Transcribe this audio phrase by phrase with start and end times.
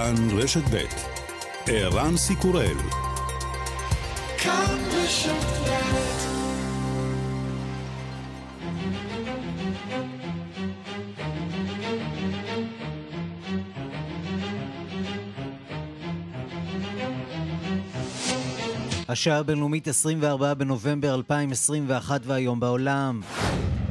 [0.00, 0.84] כאן רשת ב'
[1.66, 2.76] ערן סיקורל
[4.38, 5.32] כאן רשת
[19.08, 23.20] השעה הבינלאומית 24 בנובמבר 2021 והיום בעולם.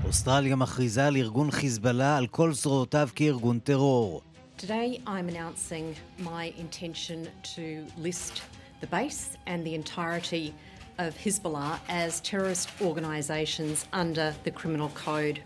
[0.05, 4.28] אוסטרליה מכריזה על ארגון חיזבאללה על כל זרועותיו כארגון טרור.
[4.58, 8.42] Today I'm announcing my intention to list
[8.80, 10.54] the base and the entirety
[10.98, 15.42] of Hezbollah as terrorist organisations under the Criminal Code.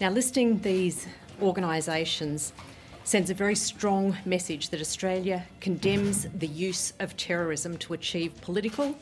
[0.00, 1.06] Now, listing these
[1.42, 2.52] organisations
[3.04, 8.94] sends a very strong message that Australia condemns the use of terrorism to achieve political,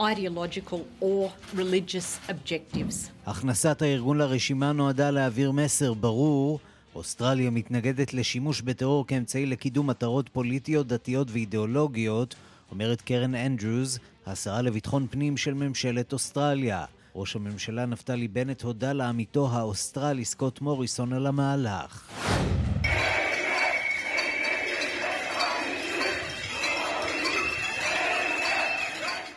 [0.00, 3.10] ideological or religious objectives.
[3.26, 6.60] הכנסת הארגון לרשימה נועדה להעביר מסר ברור
[6.95, 12.35] אוסטרליה מתנגדת לשימוש בטרור כאמצעי לקידום מטרות פוליטיות, דתיות ואידיאולוגיות,
[12.71, 16.85] אומרת קרן אנדרוס, השרה לביטחון פנים של ממשלת אוסטרליה.
[17.15, 22.11] ראש הממשלה נפתלי בנט הודה לעמיתו האוסטרלי סקוט מוריסון על המהלך.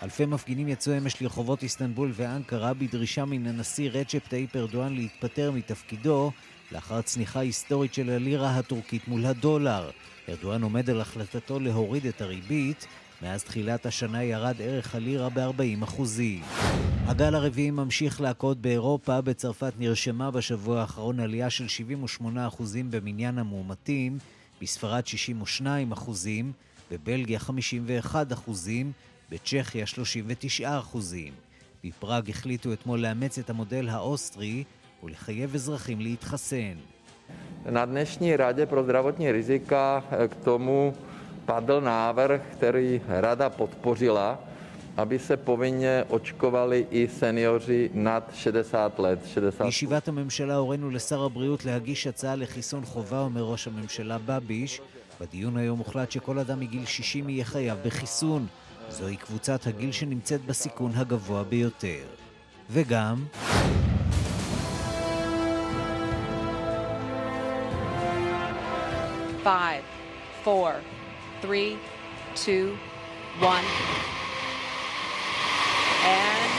[0.03, 6.33] אלפי מפגינים יצאו אמש לרחובות איסטנבול ואנקרה בדרישה מן הנשיא רצ'פ טאיפ ארדואן להתפטר מתפקידו
[6.73, 9.91] לאחר צניחה היסטורית של הלירה הטורקית מול הדולר.
[10.29, 12.87] ארדואן עומד על החלטתו להוריד את הריבית,
[13.23, 16.03] מאז תחילת השנה ירד ערך הלירה ב-40%.
[17.07, 21.67] הגל הרביעי ממשיך להכות באירופה, בצרפת נרשמה בשבוע האחרון עלייה של
[22.21, 22.23] 78%
[22.91, 24.19] במניין המאומתים,
[24.63, 25.03] בספרד
[25.61, 25.65] 62%,
[26.91, 28.51] בבלגיה 51%,
[29.31, 29.85] בצ'כיה
[30.61, 30.97] 39%.
[31.85, 34.65] בפראג החליטו אתמול לאמץ את המודל האוסטרי,
[35.03, 36.77] ולחייב אזרחים להתחסן.
[37.67, 40.95] Na dnešní radě pro zdravotní rizika k tomu
[41.45, 44.39] padl návrh, který rada podpořila,
[44.97, 49.27] aby se povinně očkovali i seniori nad 60 let.
[49.27, 49.67] 60...
[49.67, 54.81] בישיבת הממשלה הורינו לשר הבריאות להגיש הצעה לחיסון חובה, אומר ראש הממשלה בביש.
[55.21, 58.47] בדיון היום הוחלט שכל אדם מגיל 60 יהיה חייב בחיסון.
[58.91, 62.05] זוהי קבוצת הגיל שנמצאת בסיכון הגבוה ביותר.
[62.71, 63.25] וגם...
[69.43, 69.85] five,
[70.43, 70.81] four,
[71.41, 71.79] three,
[72.35, 72.77] two,
[73.41, 73.65] one.
[76.05, 76.51] And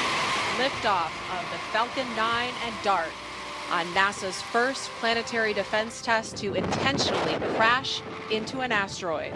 [0.57, 3.09] liftoff of the Falcon 9 and DART
[3.71, 9.33] on NASA's first planetary defense test to intentionally crash into an asteroid.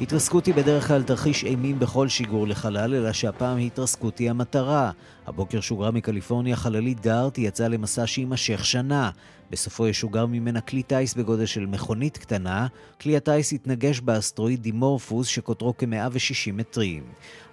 [0.00, 4.90] התרסקות היא בדרך כלל תרחיש אימים בכל שיגור לחלל, אלא שהפעם התרסקות היא המטרה.
[5.26, 9.10] הבוקר שוגרה מקליפורניה חללית דארט, היא יצאה למסע שיימשך שנה.
[9.50, 12.66] בסופו ישוגר ממנה כלי טיס בגודל של מכונית קטנה.
[13.00, 17.02] כלי הטיס יתנגש באסטרואיד דימורפוס שקוטרו כ-160 מטרים.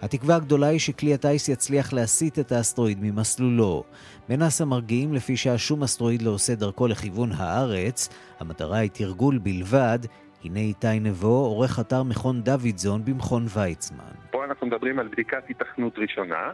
[0.01, 3.83] התקווה הגדולה היא שכלי הטיס יצליח להסיט את האסטרואיד ממסלולו.
[4.29, 8.09] בנאס"א מרגיעים לפי שהשום אסטרואיד לא עושה דרכו לכיוון הארץ.
[8.39, 9.99] המטרה היא תרגול בלבד.
[10.43, 14.13] הנה איתי נבו, עורך אתר מכון דוידזון במכון ויצמן.
[14.31, 16.51] פה אנחנו מדברים על בדיקת התכנות ראשונה,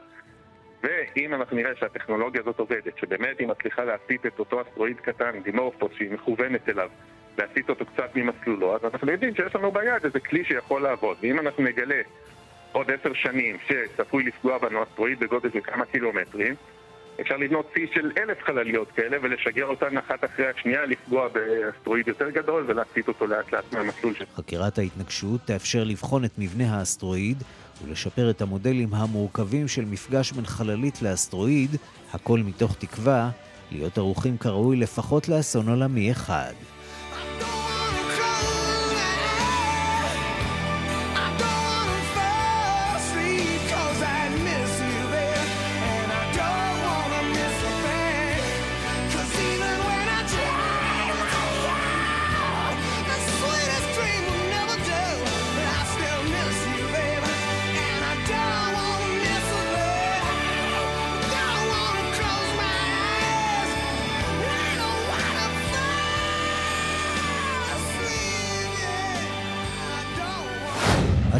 [0.84, 5.92] ואם אנחנו נראה שהטכנולוגיה הזאת עובדת, שבאמת היא מצליחה להסיט את אותו אסטרואיד קטן, דימורפוס,
[5.98, 6.90] שהיא מכוונת אליו,
[7.38, 11.18] להסיט אותו קצת ממסלולו, אז אנחנו יודעים שיש לנו ביד איזה כלי שיכול לעבוד.
[11.22, 12.02] ואם אנחנו נגלה
[12.72, 16.56] עוד עשר שנים שצפוי לפגוע בנו אסטרואיד בגודל של כמה קילומטרים,
[17.22, 22.30] אפשר לבנות צי של אלף חלליות כאלה ולשגר אותן אחת אחרי השנייה, לפגוע באסטרואיד יותר
[22.30, 24.28] גדול ולהסיט אותו לאט לאט מהמסלול שלו.
[24.36, 27.44] חקירת ההתנגשות תאפשר לבחון את מבנה האסטרואיד
[27.84, 31.70] ולשפר את המודלים המורכבים של מפגש בין חללית לאסטרואיד,
[32.14, 33.30] הכל מתוך תקווה
[33.72, 36.54] להיות ערוכים כראוי לפחות לאסון עולמי אחד.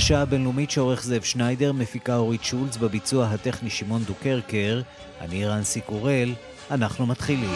[0.04, 4.82] השעה הבינלאומית שעורך זאב שניידר, מפיקה אורית שולץ, בביצוע הטכני שמעון דוקרקר,
[5.22, 6.34] אני רנסי קורל,
[6.72, 7.50] אנחנו מתחילים.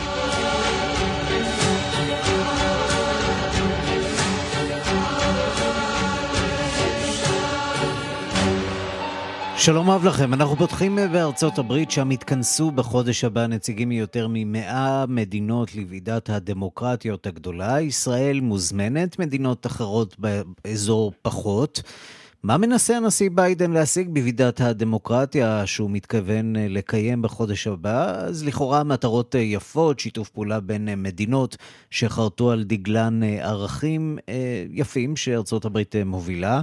[9.57, 15.75] שלום רב לכם, אנחנו פותחים בארצות הברית, שם יתכנסו בחודש הבא נציגים מיותר ממאה מדינות
[15.75, 17.81] לוועידת הדמוקרטיות הגדולה.
[17.81, 21.81] ישראל מוזמנת, מדינות אחרות באזור פחות.
[22.43, 28.11] מה מנסה הנשיא ביידן להשיג בוועידת הדמוקרטיה שהוא מתכוון לקיים בחודש הבא?
[28.11, 31.57] אז לכאורה מטרות יפות, שיתוף פעולה בין מדינות
[31.91, 36.61] שחרטו על דגלן ערכים אה, יפים שארצות הברית מובילה.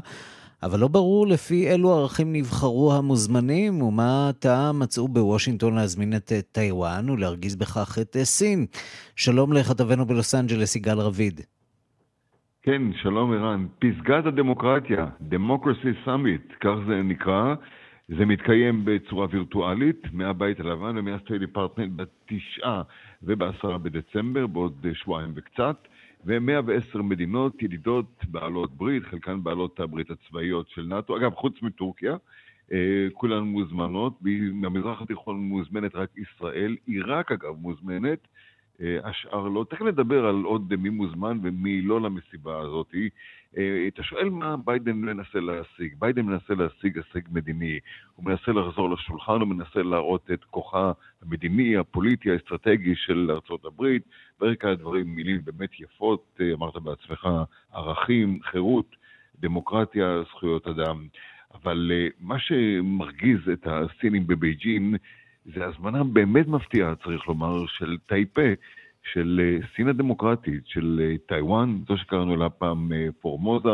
[0.63, 7.11] אבל לא ברור לפי אילו ערכים נבחרו המוזמנים ומה הטעם מצאו בוושינגטון להזמין את טיוואן
[7.11, 8.67] ולהרגיז בכך את סין.
[9.17, 11.41] שלום לכתבנו בלוס אנג'לס, יגאל רביד.
[12.67, 13.67] כן, שלום ערן.
[13.79, 17.55] פסגת הדמוקרטיה, Democracy Summit, כך זה נקרא.
[18.09, 22.83] זה מתקיים בצורה וירטואלית מהבית הלבן ומהסטייט דיפרטמנט בתשעה
[23.23, 25.77] ובעשרה בדצמבר, בעוד שבועיים וקצת.
[26.25, 32.17] ו-110 מדינות ידידות בעלות ברית, חלקן בעלות הברית הצבאיות של נאט"ו, אגב, חוץ מטורקיה,
[32.73, 34.19] אה, כולן מוזמנות,
[34.61, 38.29] במזרח התיכון מוזמנת רק ישראל, עיראק אגב מוזמנת,
[38.81, 39.65] השאר לא.
[39.71, 42.95] תכף נדבר על עוד מי מוזמן ומי לא למסיבה הזאת.
[43.57, 45.95] אה, אתה שואל מה ביידן מנסה להשיג.
[45.99, 47.79] ביידן מנסה להשיג הישג מדיני.
[48.17, 50.93] הוא מנסה לחזור לשולחן, הוא מנסה להראות את כוחה
[51.23, 54.03] המדיני, הפוליטי, האסטרטגי של ארצות הברית.
[54.41, 57.29] ברקע הדברים מילים באמת יפות, אה, אמרת בעצמך,
[57.73, 58.97] ערכים, חירות,
[59.41, 61.07] דמוקרטיה, זכויות אדם.
[61.55, 64.97] אבל מה שמרגיז את הסינים בבייג'ין
[65.45, 68.53] זה הזמנה באמת מפתיעה, צריך לומר, של טייפה,
[69.13, 73.69] של אה, סין הדמוקרטית, של אה, טיוואן, זו שקראנו לה פעם אה, פורמוזה,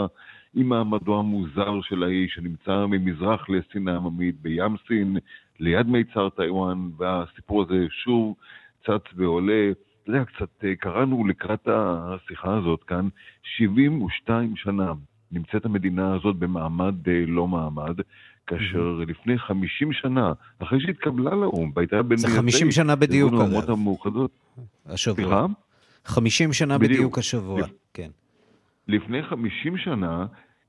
[0.55, 5.17] עם מעמדו המוזר של האי ש שנמצא ממזרח לסין העממית בים סין,
[5.61, 8.35] ליד מיצר טיוואן, והסיפור הזה שוב
[8.85, 9.71] צץ ועולה.
[10.03, 13.09] אתה יודע, קצת קראנו לקראת השיחה הזאת כאן,
[13.43, 14.93] 72 שנה
[15.33, 16.95] נמצאת המדינה הזאת במעמד
[17.27, 18.01] לא מעמד,
[18.51, 22.19] כאשר לפני 50 שנה, אחרי שהתקבלה לאו"ם, והייתה בין...
[22.19, 23.41] זה 50 שנה בדיוק, אגב.
[23.41, 24.31] האומות המאוחדות.
[24.87, 25.15] השבוע.
[25.25, 25.47] סליחה?
[26.05, 27.71] 50 שנה בדיוק, בדיוק השבוע, לפ...
[27.95, 28.11] כן.
[28.89, 30.27] לפני 50 שנה,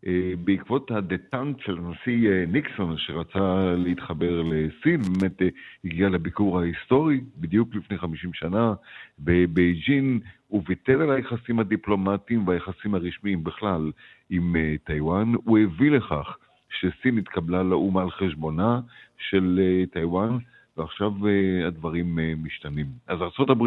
[0.08, 5.48] אה, בעקבות הדטנט של הנשיא אה, ניקסון, שרצה להתחבר לסין, באמת אה,
[5.86, 8.74] הגיע לביקור ההיסטורי, בדיוק לפני 50 שנה,
[9.20, 13.92] בבייג'ין, הוא ויתר על היחסים הדיפלומטיים והיחסים הרשמיים בכלל
[14.30, 14.56] עם
[14.86, 16.38] טיוואן, הוא הביא לכך
[16.81, 18.81] שסין התקבלה לאו"ם על חשבונה
[19.19, 20.39] של אה, טיוואן,
[20.77, 22.87] ועכשיו אה, הדברים אה, משתנים.
[23.07, 23.63] אז ארה"ב,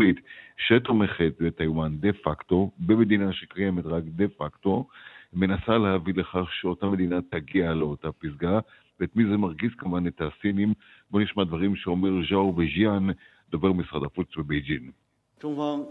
[0.58, 4.88] שתומכת בטיוואן דה פקטו, במדינה שקיימת רק דה פקטו,
[5.34, 8.60] מנסה להביא לכך שאותה מדינה תגיע לאותה פסגה,
[9.00, 10.74] ואת מי זה מרגיז כמובן את הסינים.
[11.12, 13.08] בואו נשמע דברים שאומר ז'או וז'יאן,
[13.50, 14.92] דובר משרד החוץ בבייג'ין.
[15.40, 15.86] 中方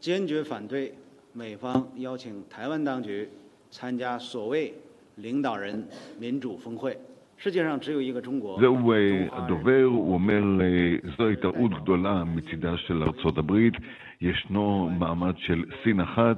[0.00, 0.92] 坚决反对
[1.34, 3.28] 美方邀请台湾当局
[3.70, 4.72] 参加所谓
[5.16, 5.86] 领导人
[6.18, 6.96] 民主峰会。
[8.60, 8.92] זהו
[9.32, 10.42] הדובר, הוא אומר,
[11.18, 13.74] זוהי טעות גדולה מצידה של ארצות הברית,
[14.20, 16.36] ישנו מעמד של סין אחת,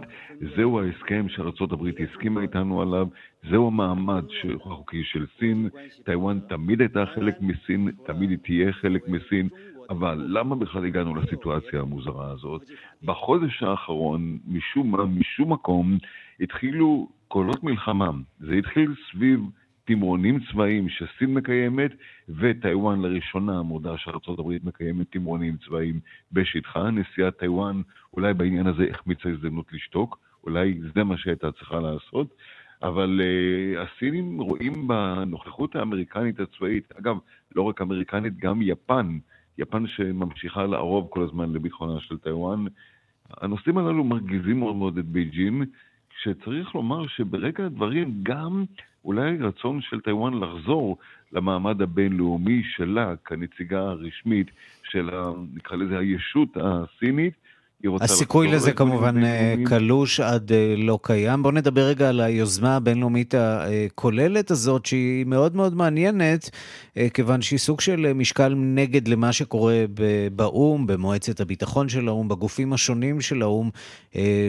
[0.57, 3.07] זהו ההסכם שארצות הברית הסכימה איתנו עליו,
[3.51, 4.25] זהו המעמד
[4.67, 5.69] החוקי של סין,
[6.05, 9.49] טיוואן תמיד הייתה חלק מסין, תמיד היא תהיה חלק מסין,
[9.91, 12.63] אבל למה בכלל הגענו לסיטואציה המוזרה הזאת?
[13.03, 15.99] בחודש האחרון, משום מה, משום מקום,
[16.41, 18.12] התחילו קולות מלחמה.
[18.40, 19.40] זה התחיל סביב
[19.86, 21.92] תמרונים צבאיים שסין מקיימת,
[22.30, 26.00] וטיוואן לראשונה מודה שארה"ב מקיימת תמרונים צבאיים
[26.32, 26.90] בשטחה.
[26.92, 27.82] נשיאת טיוואן
[28.14, 32.34] אולי בעניין הזה החמיצה הזדמנות לשתוק, אולי זה מה שהייתה צריכה לעשות.
[32.84, 37.18] אבל uh, הסינים רואים בנוכחות האמריקנית הצבאית, אגב,
[37.56, 39.18] לא רק אמריקנית, גם יפן,
[39.58, 42.66] יפן שממשיכה לערוב כל הזמן לביטחונה של טיוואן.
[43.30, 45.66] הנושאים הללו מרגיזים מאוד מאוד את בייג'ין,
[46.24, 48.64] שצריך לומר שברקע הדברים גם
[49.06, 50.98] אולי רצון של טיוואן לחזור
[51.32, 54.48] למעמד הבינלאומי שלה כנציגה הרשמית
[54.84, 55.10] של,
[55.56, 57.34] נקרא לזה, הישות הסינית,
[58.02, 61.44] הסיכוי לזה כמובן אה, קלוש עד אה, לא קיים.
[61.44, 66.50] בואו נדבר רגע על היוזמה הבינלאומית הכוללת הזאת, שהיא מאוד מאוד מעניינת,
[66.98, 69.86] אה, כיוון שהיא סוג של משקל נגד למה שקורה
[70.36, 73.70] באו"ם, במועצת הביטחון של האו"ם, בגופים השונים של האו"ם,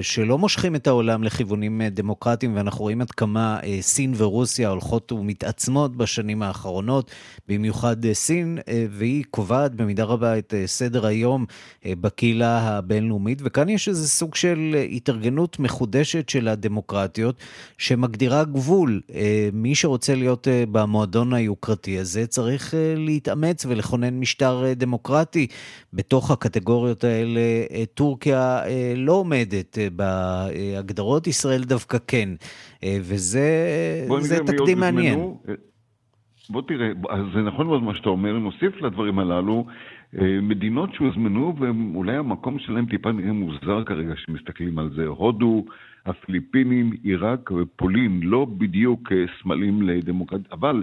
[0.02, 6.42] שלא מושכים את העולם לכיוונים דמוקרטיים, ואנחנו רואים עד כמה סין ורוסיה הולכות ומתעצמות בשנים
[6.42, 7.10] האחרונות,
[7.48, 8.58] במיוחד סין,
[8.90, 11.44] והיא קובעת במידה רבה את סדר היום
[11.86, 13.19] בקהילה הבינלאומית.
[13.20, 17.36] הבינלאומית, וכאן יש איזה סוג של התארגנות מחודשת של הדמוקרטיות,
[17.78, 19.00] שמגדירה גבול.
[19.14, 25.46] אה, מי שרוצה להיות אה, במועדון היוקרתי הזה, צריך אה, להתאמץ ולכונן משטר דמוקרטי.
[25.92, 27.40] בתוך הקטגוריות האלה
[27.94, 28.62] טורקיה
[28.96, 32.28] לא עומדת בהגדרות, ישראל דווקא כן.
[32.84, 33.50] וזה
[34.46, 35.34] תקדים מעניין.
[36.50, 36.88] בוא תראה,
[37.34, 39.74] זה נכון מאוד מה שאתה אומר, נוסיף לדברים הללו, אה,
[40.42, 45.64] מדינות שהוזמנו ואולי המקום שלהם טיפה נראה מוזר כרגע שמסתכלים על זה, הודו,
[46.06, 50.82] הפיליפינים, עיראק ופולין, לא בדיוק אה, סמלים לדמוקרטיה, אבל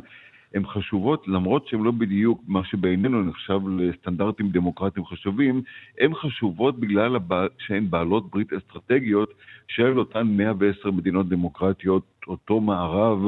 [0.54, 5.62] הן חשובות, למרות שהן לא בדיוק מה שבעינינו נחשב לסטנדרטים דמוקרטיים חשובים,
[6.00, 7.18] הן חשובות בגלל
[7.58, 9.34] שהן בעלות ברית אסטרטגיות
[9.68, 13.20] של אותן 110 מדינות דמוקרטיות, אותו מערב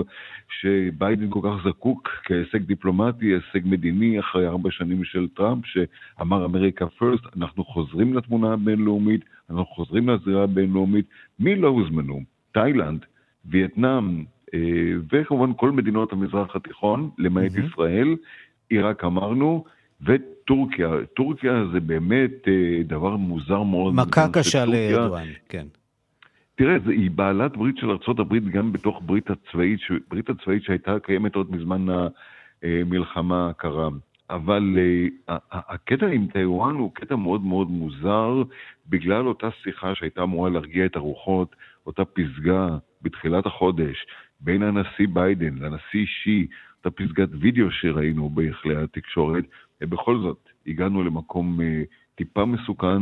[0.60, 6.88] שביידן כל כך זקוק כהישג דיפלומטי, הישג מדיני, אחרי ארבע שנים של טראמפ, שאמר אמריקה
[6.88, 11.06] פרסט, אנחנו חוזרים לתמונה הבינלאומית, אנחנו חוזרים לזירה הבינלאומית.
[11.40, 12.22] מי לא הוזמנו?
[12.52, 13.06] תאילנד,
[13.46, 14.24] וייטנאם,
[15.12, 17.72] וכמובן כל מדינות המזרח התיכון, למעט mm-hmm.
[17.72, 18.16] ישראל,
[18.70, 19.64] עיראק אמרנו,
[20.02, 20.90] וטורקיה.
[21.16, 23.94] טורקיה זה באמת אה, דבר מוזר מאוד.
[23.96, 25.66] מכה קשה לארדואן, כן.
[26.56, 29.80] תראה, היא בעלת ברית של ארה"ב גם בתוך ברית הצבאית,
[30.10, 31.86] ברית הצבאית שהייתה קיימת עוד מזמן
[32.64, 33.90] המלחמה הקרה.
[34.30, 34.78] אבל
[35.28, 38.44] uh, הקטע עם טיוואן הוא קטע מאוד מאוד מוזר,
[38.90, 41.56] בגלל אותה שיחה שהייתה אמורה להרגיע את הרוחות,
[41.88, 42.68] אותה פסגה
[43.02, 44.06] בתחילת החודש,
[44.40, 49.44] בין הנשיא ביידן לנשיא שי, אותה פסגת וידאו שראינו בכלי התקשורת,
[49.82, 51.64] ובכל זאת הגענו למקום uh,
[52.16, 53.02] טיפה מסוכן,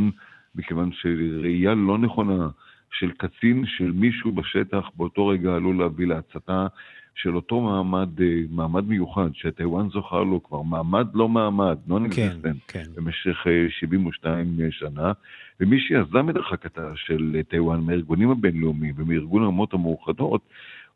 [0.56, 2.50] מכיוון שראייה לא נכונה
[2.92, 6.68] של קצין, של מישהו בשטח, באותו רגע עלול להביא להצתה
[7.16, 12.84] של אותו מעמד, אה, מעמד מיוחד, שטיוואן זוכה לו כבר, מעמד לא מעמד, non-existent, כן,
[12.84, 12.90] כן.
[12.96, 15.12] במשך 72 אה, שנה,
[15.60, 20.42] ומי שיזם את הרחקתה של טיוואן מהארגונים הבינלאומיים ומארגון האומות המאוחדות,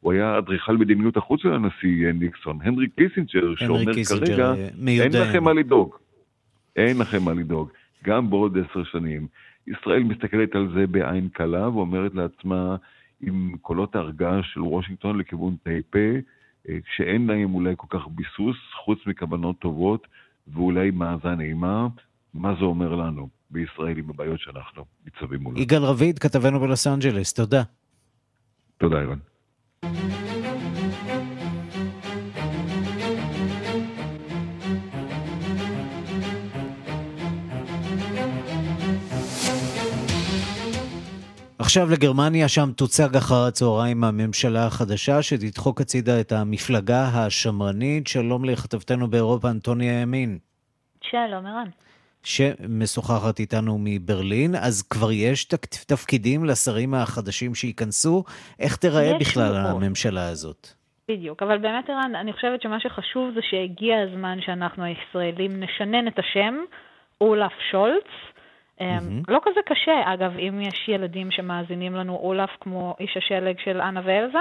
[0.01, 4.53] הוא היה אדריכל מדיניות החוץ של הנשיא אה, ניקסון, הנרי קיסינג'ר, שאומר כרגע,
[4.87, 5.95] אין לכם מה לדאוג.
[6.75, 7.69] אין לכם מה לדאוג.
[8.03, 9.27] גם בעוד עשר שנים.
[9.67, 12.75] ישראל מסתכלת על זה בעין כלה ואומרת לעצמה,
[13.21, 15.99] עם קולות ההרגעה של וושינגטון לכיוון טייפה,
[16.69, 20.07] אה, כשאין להם אולי כל כך ביסוס, חוץ מכוונות טובות
[20.47, 21.87] ואולי מאזן אימה,
[22.33, 25.59] מה זה אומר לנו בישראל עם הבעיות שאנחנו ניצבים מולו.
[25.59, 27.63] יגאל רביד, כתבנו בלוס אנג'לס, תודה.
[28.77, 29.17] תודה, אירן.
[41.59, 48.07] עכשיו לגרמניה, שם תוצג אחר הצהריים הממשלה החדשה שתדחוק הצידה את המפלגה השמרנית.
[48.07, 50.37] שלום לכתבתנו באירופה, אנטוניה ימין.
[51.01, 51.67] שלום, ערן.
[52.23, 55.45] שמשוחחת איתנו מברלין, אז כבר יש
[55.87, 58.23] תפקידים לשרים החדשים שייכנסו?
[58.59, 59.83] איך תיראה בכלל מאוד.
[59.83, 60.67] הממשלה הזאת?
[61.09, 66.19] בדיוק, אבל באמת ערן, אני חושבת שמה שחשוב זה שהגיע הזמן שאנחנו הישראלים נשנן את
[66.19, 66.55] השם,
[67.21, 68.07] אולף שולץ.
[68.81, 69.31] Mm-hmm.
[69.31, 74.01] לא כזה קשה, אגב, אם יש ילדים שמאזינים לנו אולף כמו איש השלג של אנה
[74.03, 74.39] ואלזה,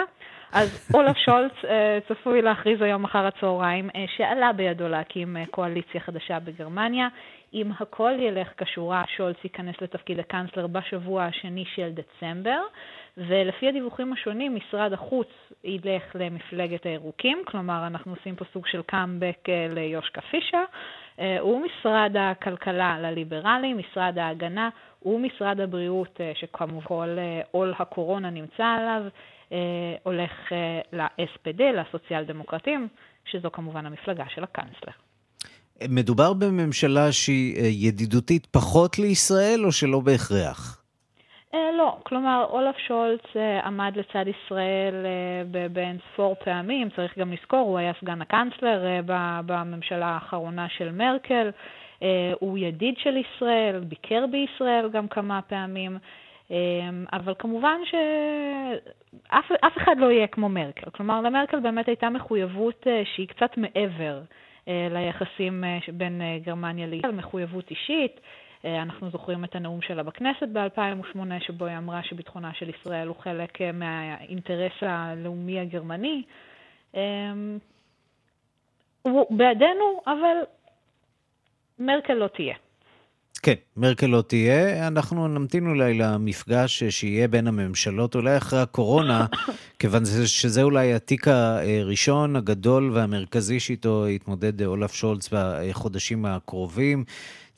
[0.53, 6.39] אז אולף שולץ אה, צפוי להכריז היום אחר הצהריים אה, שעלה בידו להקים קואליציה חדשה
[6.39, 7.09] בגרמניה.
[7.55, 12.61] אם הכל ילך כשורה, שולץ ייכנס לתפקיד הקאנצלר בשבוע השני של דצמבר,
[13.17, 15.29] ולפי הדיווחים השונים, משרד החוץ
[15.65, 20.65] ילך למפלגת הירוקים, כלומר, אנחנו עושים פה סוג של קאמבק ליושקה פישה,
[21.21, 24.69] אה, ומשרד הכלכלה לליברלים, משרד ההגנה
[25.03, 29.03] ומשרד הבריאות, אה, שכמובן אה, עול הקורונה נמצא עליו,
[30.03, 30.31] הולך
[30.93, 32.89] ל-SPD, לסוציאל דמוקרטים,
[33.25, 34.93] שזו כמובן המפלגה של הקאנצלר.
[35.89, 40.80] מדובר בממשלה שהיא ידידותית פחות לישראל, או שלא בהכרח?
[41.55, 47.33] אה, לא, כלומר, אולף שולץ אה, עמד לצד ישראל אה, באין ספור פעמים, צריך גם
[47.33, 49.01] לזכור, הוא היה סגן הקאנצלר
[49.47, 51.51] בממשלה האחרונה של מרקל,
[52.41, 55.99] הוא ידיד של ישראל, ביקר בישראל גם כמה פעמים,
[57.13, 60.91] אבל כמובן שאף אחד לא יהיה כמו מרקל.
[60.91, 64.21] כלומר, למרקל באמת הייתה מחויבות שהיא קצת מעבר
[64.67, 68.21] ליחסים בין גרמניה לישראל, מחויבות אישית.
[68.65, 73.17] אה, אנחנו זוכרים את הנאום שלה בכנסת ב-2008, שבו היא אמרה שביטחונה של ישראל הוא
[73.23, 76.23] חלק אה, מהאינטרס הלאומי הגרמני.
[76.97, 77.33] אה,
[79.03, 80.37] הוא בעדנו, אבל
[81.79, 82.55] מרקל לא תהיה.
[83.43, 84.89] כן, מרקל לא תהיה.
[84.89, 89.27] אנחנו נמתין אולי למפגש שיהיה בין הממשלות, אולי אחרי הקורונה,
[89.79, 97.05] כיוון שזה אולי התיק הראשון, הגדול והמרכזי שאיתו יתמודד אולף שולץ בחודשים הקרובים.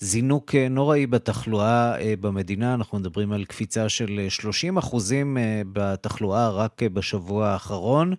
[0.02, 5.37] זינוק אה, נוראי בתחלואה אה, במדינה, אנחנו מדברים על קפיצה של 30 אה, אחוזים
[5.73, 8.14] בתחלואה רק בשבוע האחרון.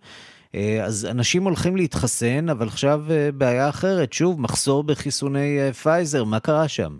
[0.84, 3.02] אז אנשים הולכים להתחסן, אבל עכשיו
[3.34, 6.98] בעיה אחרת, שוב, מחסור בחיסוני פייזר, מה קרה שם?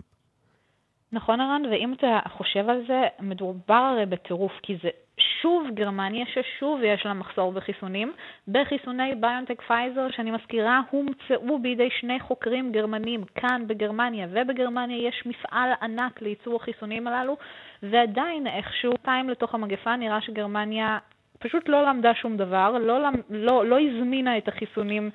[1.12, 4.88] נכון, ערן, ואם אתה חושב על זה, מדובר הרי בטירוף, כי זה
[5.18, 8.12] שוב גרמניה, ששוב יש לה מחסור בחיסונים.
[8.48, 15.70] בחיסוני ביונטק פייזר, שאני מזכירה, הומצאו בידי שני חוקרים גרמנים כאן בגרמניה, ובגרמניה יש מפעל
[15.82, 17.36] ענק לייצור החיסונים הללו,
[17.82, 20.98] ועדיין איכשהו, פעם לתוך המגפה, נראה שגרמניה
[21.38, 22.98] פשוט לא למדה שום דבר, לא,
[23.30, 25.10] לא, לא הזמינה את החיסונים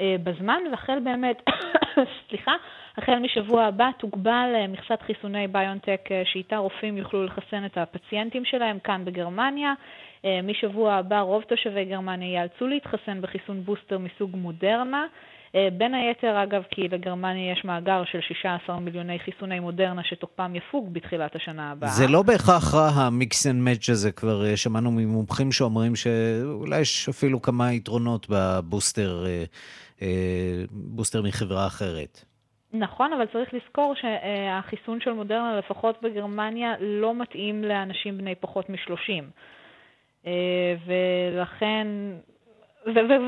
[0.00, 1.42] בזמן, והחל באמת,
[2.28, 2.52] סליחה,
[2.98, 8.44] החל משבוע הבא תוגבל אה, מכסת חיסוני ביונטק אה, שאיתה רופאים יוכלו לחסן את הפציינטים
[8.44, 9.74] שלהם כאן בגרמניה.
[10.42, 15.06] משבוע הבא רוב תושבי גרמניה ייאלצו להתחסן בחיסון בוסטר מסוג מודרנה.
[15.72, 21.36] בין היתר, אגב, כי לגרמניה יש מאגר של 16 מיליוני חיסוני מודרנה שתוקפם יפוג בתחילת
[21.36, 21.90] השנה הבאה.
[21.90, 27.08] זה לא בהכרח רע ה mix and match הזה, כבר שמענו ממומחים שאומרים שאולי יש
[27.08, 29.24] אפילו כמה יתרונות בבוסטר
[30.02, 32.24] אה, בוסטר מחברה אחרת.
[32.72, 39.24] נכון, אבל צריך לזכור שהחיסון של מודרנה, לפחות בגרמניה, לא מתאים לאנשים בני פחות מ-30.
[40.26, 41.86] אה, ולכן,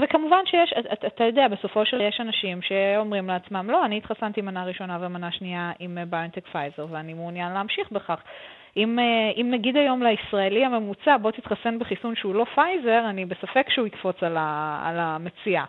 [0.03, 4.65] וכמובן שיש, אתה, אתה יודע, בסופו של יש אנשים שאומרים לעצמם, לא, אני התחסנתי מנה
[4.65, 8.21] ראשונה ומנה שנייה עם ביונטק פייזר, ואני מעוניין להמשיך בכך.
[8.77, 13.71] אם, אה, אם נגיד היום לישראלי הממוצע, בוא תתחסן בחיסון שהוא לא פייזר, אני בספק
[13.71, 15.65] שהוא יקפוץ על, ה- על המציאה.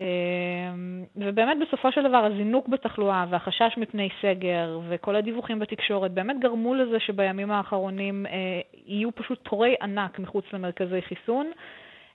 [0.00, 6.74] אמ, ובאמת בסופו של דבר הזינוק בתחלואה והחשש מפני סגר וכל הדיווחים בתקשורת באמת גרמו
[6.74, 11.50] לזה שבימים האחרונים אה, היו פשוט תורי ענק מחוץ למרכזי חיסון.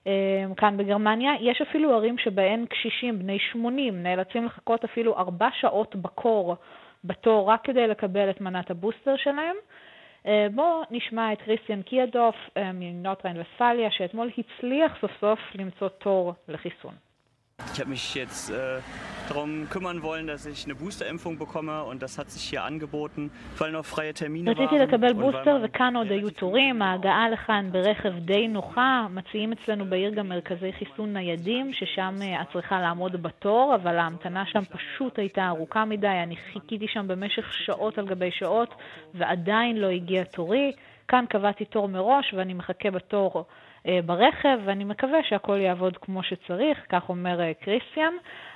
[0.08, 1.32] אה, כאן בגרמניה.
[1.40, 6.56] יש אפילו ערים שבהן קשישים בני 80 נאלצים לחכות אפילו ארבע שעות בקור
[7.04, 9.56] בתור רק כדי לקבל את מנת הבוסטר שלהם.
[10.26, 12.36] אה, בואו נשמע את כריסטיאן קיאדוף
[12.74, 17.07] מנורדריין וסטפליה, שאתמול הצליח סוף סוף למצוא תור לחיסון.
[17.78, 18.80] Ich habe mich jetzt äh,
[19.28, 23.70] darum kümmern wollen, dass ich eine Boosterimpfung bekomme und das hat sich hier angeboten, weil
[23.70, 24.58] noch freie Termine waren.
[24.58, 30.10] רציתי לקבל בוסטר וכאן עוד היו תורים, ההגעה לכאן ברכב די נוחה, מציעים אצלנו בעיר
[30.10, 35.48] גם מרכזי חיסון ניידים, ששם אה, את צריכה לעמוד בתור, אבל ההמתנה שם פשוט הייתה
[35.48, 38.74] ארוכה מדי, אני חיכיתי שם במשך שעות על גבי שעות
[39.14, 40.72] ועדיין לא הגיע תורי.
[41.08, 43.44] כאן קבעתי תור מראש ואני מחכה בתור
[43.86, 48.12] ברכב, ואני מקווה שהכל יעבוד כמו שצריך, כך אומר אה, קריסטיאן.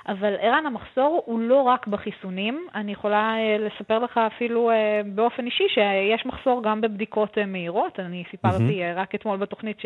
[0.07, 4.71] אבל ערן, המחסור הוא לא רק בחיסונים, אני יכולה אה, לספר לך אפילו
[5.05, 7.99] באופן אישי שיש מחסור גם בבדיקות מהירות.
[7.99, 8.99] אני סיפרתי mm-hmm.
[8.99, 9.85] רק אתמול בתוכנית ש,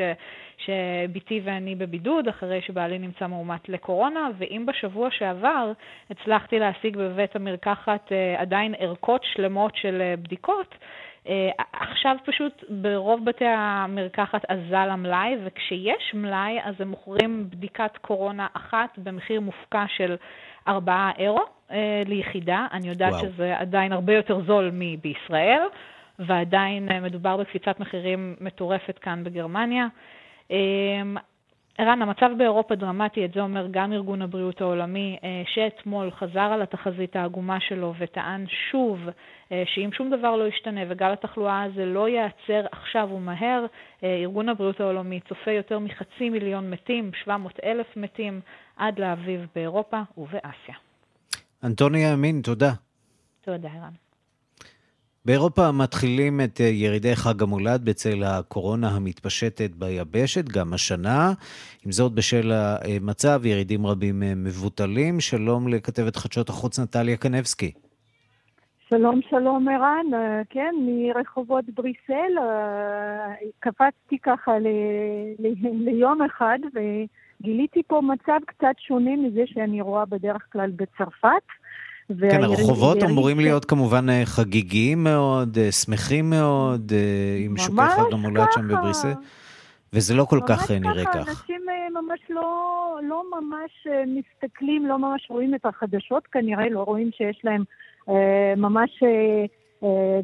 [0.57, 5.71] שבתי ואני בבידוד, אחרי שבעלי נמצא מאומת לקורונה, ואם בשבוע שעבר
[6.09, 11.06] הצלחתי להשיג בבית המרקחת עדיין ערכות שלמות של בדיקות, אה,
[11.73, 18.97] עכשיו פשוט ברוב בתי המרקחת אזל המלאי, וכשיש מלאי אז הם מוכרים בדיקת קורונה אחת
[18.97, 20.15] במחיר מופקע של
[20.67, 22.67] 4 אירו אה, ליחידה.
[22.71, 23.25] אני יודעת וואו.
[23.25, 25.61] שזה עדיין הרבה יותר זול מבישראל,
[26.19, 29.87] ועדיין אה, מדובר בקפיצת מחירים מטורפת כאן בגרמניה.
[31.77, 36.61] ערן, המצב באירופה דרמטי, את זה אומר גם ארגון הבריאות העולמי, אה, שאתמול חזר על
[36.61, 38.99] התחזית העגומה שלו וטען שוב
[39.51, 43.65] אה, שאם שום דבר לא ישתנה וגל התחלואה הזה לא ייעצר עכשיו ומהר,
[44.03, 48.41] אה, ארגון הבריאות העולמי צופה יותר מחצי מיליון מתים, 700 אלף מתים,
[48.77, 50.75] עד לאביב באירופה ובאסיה.
[51.63, 52.71] אנטוניה ימין, תודה.
[53.41, 54.06] תודה, ערן.
[55.27, 61.33] באירופה מתחילים את אה, ירידי חג המולד בצל הקורונה המתפשטת ביבשת, גם השנה.
[61.85, 65.19] עם זאת, בשל המצב, ירידים רבים אה, מבוטלים.
[65.19, 67.71] שלום לכתבת חדשות החוץ נטליה קנבסקי.
[68.89, 70.13] שלום, שלום ערן.
[70.13, 72.33] אה, כן, מרחובות בריסל
[73.59, 74.67] קפצתי ככה ל...
[75.39, 75.47] ל...
[75.85, 81.47] ליום אחד וגיליתי פה מצב קצת שונה מזה שאני רואה בדרך כלל בצרפת.
[82.07, 88.13] כן, הרחובות אמורים להיות כמובן אה, חגיגיים מאוד, אה, שמחים מאוד, אה, עם שוקי חג
[88.13, 89.13] המולד שם בבריסל,
[89.93, 91.29] וזה לא כל כך נראה כך.
[91.29, 91.61] אנשים
[91.93, 97.63] ממש לא, לא ממש מסתכלים, לא ממש רואים את החדשות כנראה, לא רואים שיש להם
[98.09, 100.19] אה, ממש אה,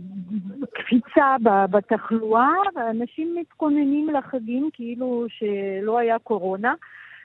[0.74, 1.36] קפיצה
[1.70, 6.70] בתחלואה, ואנשים מתכוננים לחגים כאילו שלא היה קורונה.
[6.70, 6.76] אה,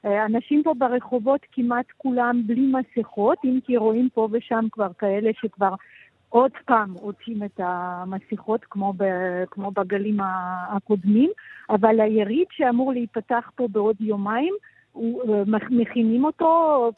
[0.05, 5.75] אנשים פה ברחובות כמעט כולם בלי מסכות, אם כי רואים פה ושם כבר כאלה שכבר
[6.29, 9.05] עוד פעם רוצים את המסכות כמו, ב,
[9.51, 10.19] כמו בגלים
[10.71, 11.31] הקודמים,
[11.71, 14.55] אבל היריד שאמור להיפתח פה בעוד יומיים,
[14.97, 15.03] אה,
[15.71, 16.91] מכינים אותו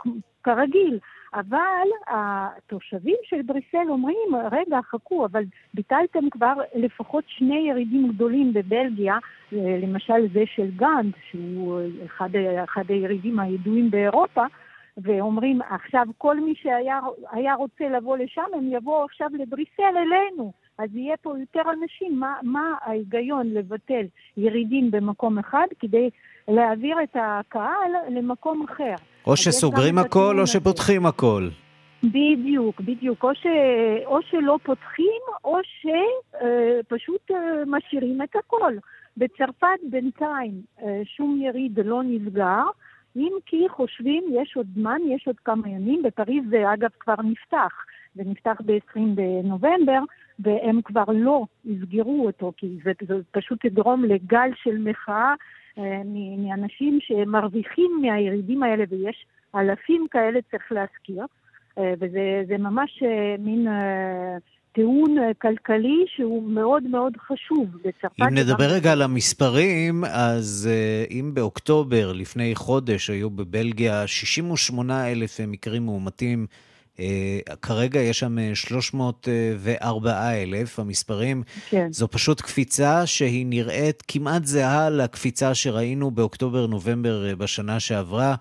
[0.42, 0.98] כרגיל.
[1.34, 9.18] אבל התושבים של בריסל אומרים, רגע, חכו, אבל ביטלתם כבר לפחות שני ירידים גדולים בבלגיה,
[9.52, 12.28] למשל זה של גנד, שהוא אחד,
[12.64, 14.44] אחד הירידים הידועים באירופה,
[14.96, 20.52] ואומרים, עכשיו כל מי שהיה רוצה לבוא לשם, הם יבואו עכשיו לבריסל אלינו.
[20.78, 22.20] אז יהיה פה יותר אנשים.
[22.20, 26.10] מה, מה ההיגיון לבטל ירידים במקום אחד כדי
[26.48, 28.94] להעביר את הקהל למקום אחר?
[29.26, 31.48] או שסוגרים הכל או שפותחים הכל.
[32.04, 33.24] בדיוק, בדיוק.
[33.24, 33.46] או, ש...
[34.06, 38.72] או שלא פותחים, או שפשוט אה, אה, משאירים את הכל.
[39.16, 42.62] בצרפת בינתיים אה, שום יריד לא נסגר,
[43.16, 47.84] אם כי חושבים, יש עוד זמן, יש עוד כמה ימים, בפריז זה אגב כבר נפתח,
[48.14, 50.00] זה נפתח ב-20 בנובמבר,
[50.38, 55.34] והם כבר לא יסגרו אותו, כי זה, זה פשוט יגרום לגל של מחאה אה,
[56.38, 61.24] מאנשים שמרוויחים מהירידים האלה, ויש אלפים כאלה, צריך להזכיר,
[61.78, 63.68] אה, וזה ממש אה, מין...
[63.68, 64.36] אה,
[64.72, 68.22] טיעון אה, כלכלי שהוא מאוד מאוד חשוב בצרפת.
[68.22, 75.40] אם נדבר רגע על המספרים, אז אה, אם באוקטובר, לפני חודש, היו בבלגיה 68 אלף
[75.46, 76.69] מקרים מאומתים אה,
[77.62, 81.42] כרגע יש שם 304 אה, אלף, המספרים.
[81.70, 81.88] כן.
[81.92, 88.34] זו פשוט קפיצה שהיא נראית כמעט זהה לקפיצה שראינו באוקטובר-נובמבר אה, בשנה שעברה.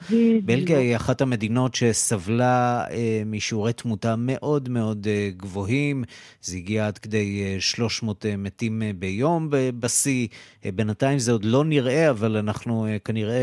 [0.45, 2.83] בלגיה היא אחת המדינות שסבלה
[3.25, 6.03] משיעורי תמותה מאוד מאוד גבוהים.
[6.41, 9.47] זה הגיע עד כדי 300 מתים ביום
[9.79, 10.27] בשיא.
[10.75, 13.39] בינתיים זה עוד לא נראה, אבל אנחנו כנראה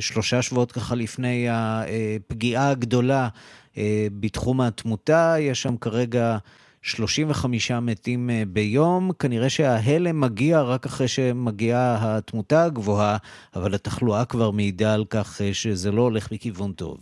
[0.00, 3.28] שלושה שבועות ככה לפני הפגיעה הגדולה.
[3.76, 6.36] אה, בתחום התמותה, יש שם כרגע
[6.82, 9.10] 35 מתים אה, ביום.
[9.18, 13.16] כנראה שההלם מגיע רק אחרי שמגיעה התמותה הגבוהה,
[13.56, 16.98] אבל התחלואה כבר מעידה על כך אה, שזה לא הולך בכיוון טוב.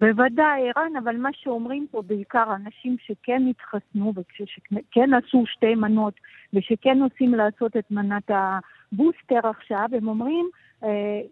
[0.00, 6.14] בוודאי, ערן, אבל מה שאומרים פה בעיקר אנשים שכן התחסנו וכן עשו שתי מנות
[6.52, 10.50] ושכן רוצים לעשות את מנת הבוסטר עכשיו, הם אומרים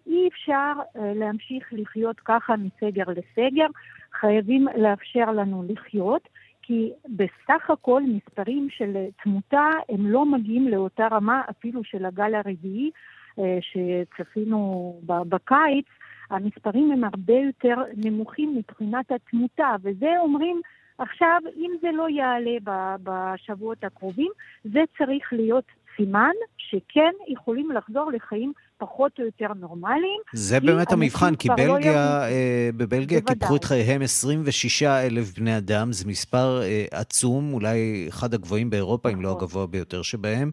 [0.06, 3.66] אי אפשר להמשיך לחיות ככה מסגר לסגר.
[4.12, 6.28] חייבים לאפשר לנו לחיות,
[6.62, 12.90] כי בסך הכל מספרים של תמותה הם לא מגיעים לאותה רמה אפילו של הגל הרביעי
[13.38, 15.86] אה, שצפינו בקיץ.
[16.30, 20.60] המספרים הם הרבה יותר נמוכים מבחינת התמותה, וזה אומרים
[20.98, 22.56] עכשיו, אם זה לא יעלה
[23.02, 24.32] בשבועות הקרובים,
[24.64, 25.64] זה צריך להיות
[25.96, 30.20] סימן שכן יכולים לחזור לחיים פחות או יותר נורמליים.
[30.32, 35.56] זה באמת המבחן, כי לא בלגיה, לא אה, בבלגיה קיפחו את חייהם 26 אלף בני
[35.56, 39.18] אדם, זה מספר אה, עצום, אולי אחד הגבוהים באירופה, נכון.
[39.18, 39.42] אם לא נכון.
[39.42, 40.50] הגבוה ביותר שבהם.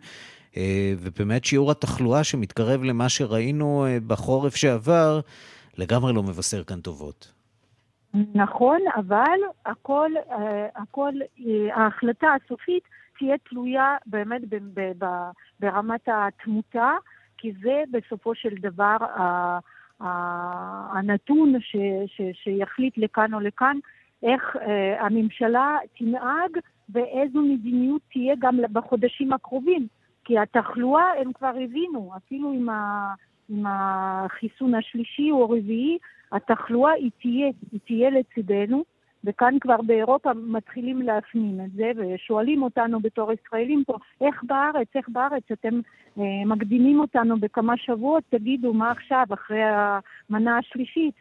[0.57, 5.19] אה, ובאמת שיעור התחלואה שמתקרב למה שראינו אה, בחורף שעבר,
[5.77, 7.33] לגמרי לא מבשר כאן טובות.
[8.33, 12.83] נכון, אבל הכל, אה, הכל, אה, ההחלטה הסופית
[13.19, 14.41] תהיה תלויה באמת
[15.59, 16.91] ברמת התמותה,
[17.37, 18.97] כי זה בסופו של דבר
[20.93, 21.75] הנתון ש,
[22.07, 23.77] ש, שיחליט לכאן או לכאן
[24.23, 26.57] איך אה, הממשלה תנהג
[26.89, 29.87] ואיזו מדיניות תהיה גם בחודשים הקרובים.
[30.23, 33.13] כי התחלואה, הם כבר הבינו, אפילו עם, ה,
[33.49, 35.97] עם החיסון השלישי או הרביעי,
[36.31, 38.83] התחלואה היא תהיה, היא תהיה לצידנו.
[39.27, 45.09] וכאן כבר באירופה מתחילים להפנים את זה, ושואלים אותנו בתור ישראלים פה, איך בארץ, איך
[45.09, 45.79] בארץ, אתם
[46.17, 51.13] אה, מקדימים אותנו בכמה שבועות, תגידו מה עכשיו, אחרי המנה השלישית.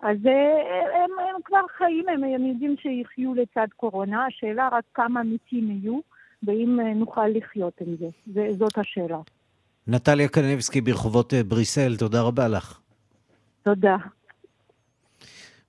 [0.00, 5.22] אז אה, הם, הם כבר חיים, הם, הם יודעים שיחיו לצד קורונה, השאלה רק כמה
[5.22, 6.00] מתים יהיו,
[6.42, 8.08] ואם אה, נוכל לחיות עם זה.
[8.34, 9.18] זה זאת השאלה.
[9.86, 12.80] נטליה קנבסקי ברחובות אה, בריסל, תודה רבה לך.
[13.62, 13.96] תודה.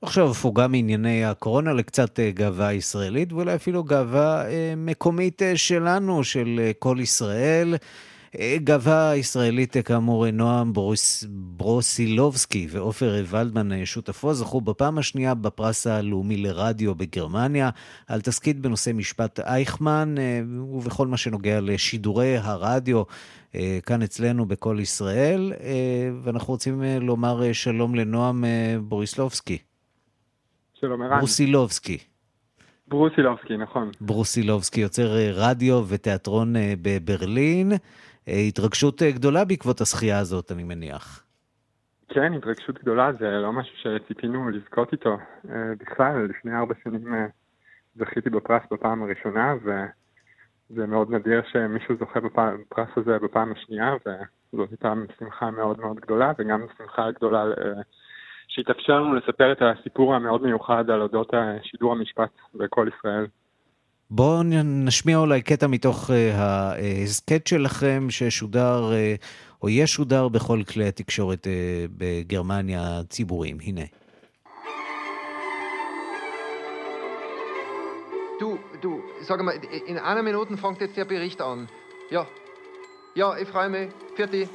[0.01, 6.23] עכשיו הפוגה מענייני הקורונה לקצת אה, גאווה ישראלית, ואולי אפילו גאווה אה, מקומית אה, שלנו,
[6.23, 7.75] של כל ישראל.
[8.55, 16.95] גאווה ישראלית, כאמור, נועם ברוס, ברוסילובסקי ועופר ולדמן, שותפו, זכו בפעם השנייה בפרס הלאומי לרדיו
[16.95, 17.69] בגרמניה,
[18.07, 20.15] על תסכית בנושא משפט אייכמן,
[20.73, 23.03] ובכל מה שנוגע לשידורי הרדיו
[23.85, 25.53] כאן אצלנו בכל ישראל.
[26.23, 28.45] ואנחנו רוצים לומר שלום לנועם
[28.81, 29.68] בוריסלובסקי.
[30.81, 31.17] שלום ערן.
[31.17, 31.97] ברוסילובסקי.
[32.87, 33.91] ברוסילובסקי, נכון.
[34.01, 37.71] ברוסילובסקי, יוצר אה, רדיו ותיאטרון אה, בברלין.
[38.27, 41.23] אה, התרגשות גדולה בעקבות הזכייה הזאת, אני מניח.
[42.09, 45.17] כן, התרגשות גדולה, זה לא משהו שציפינו לזכות איתו.
[45.79, 47.13] בכלל, לפני ארבע שנים
[47.95, 53.93] זכיתי בפרס בפעם הראשונה, וזה מאוד נדיר שמישהו זוכה בפרס הזה בפעם השנייה,
[54.53, 57.43] וזאת הייתה שמחה מאוד מאוד גדולה, וגם שמחה גדולה
[58.49, 61.33] שהתאפשר לנו לספר את הסיפור המאוד מיוחד על אודות
[61.63, 63.27] שידור המשפט בכל ישראל.
[64.11, 69.25] בואו נשמיע אולי קטע מתוך uh, ההסכת שלכם ששודר uh,
[69.61, 71.49] או ישודר בכל כלי התקשורת uh,
[71.97, 73.57] בגרמניה הציבוריים.
[73.63, 73.81] הנה.
[78.41, 78.91] Du, du,
[79.27, 79.55] sag mal,
[79.91, 81.67] in einer Minute fängt jetzt der Bericht an.
[82.09, 82.23] Ja.
[83.15, 83.89] Ja, ich freue mich.
[84.15, 84.47] Für dich.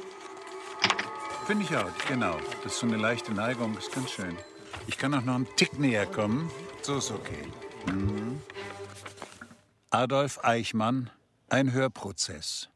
[1.46, 2.36] Finde ich auch, genau.
[2.62, 4.36] Das ist so eine leichte Neigung, ist ganz schön.
[4.86, 6.50] Ich kann auch noch einen Tick näher kommen.
[6.82, 7.44] So ist okay.
[7.86, 8.40] Mhm.
[9.90, 11.10] Adolf Eichmann,
[11.48, 12.68] ein Hörprozess.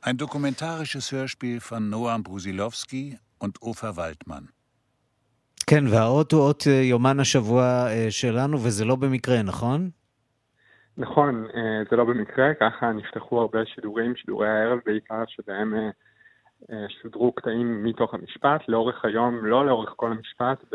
[0.00, 4.48] Ein dokumentarisches Hörspiel von Noam Brusilowski und Ofer Waldmann.
[5.66, 9.90] כן, והאות הוא אות יומן השבוע שלנו, וזה לא במקרה, נכון?
[10.96, 11.46] נכון,
[11.90, 15.74] זה לא במקרה, ככה נפתחו הרבה שידורים, שידורי הערב בעיקר, שבהם
[17.01, 20.65] שודרו קטעים מתוך המשפט, לאורך היום, לא לאורך כל המשפט,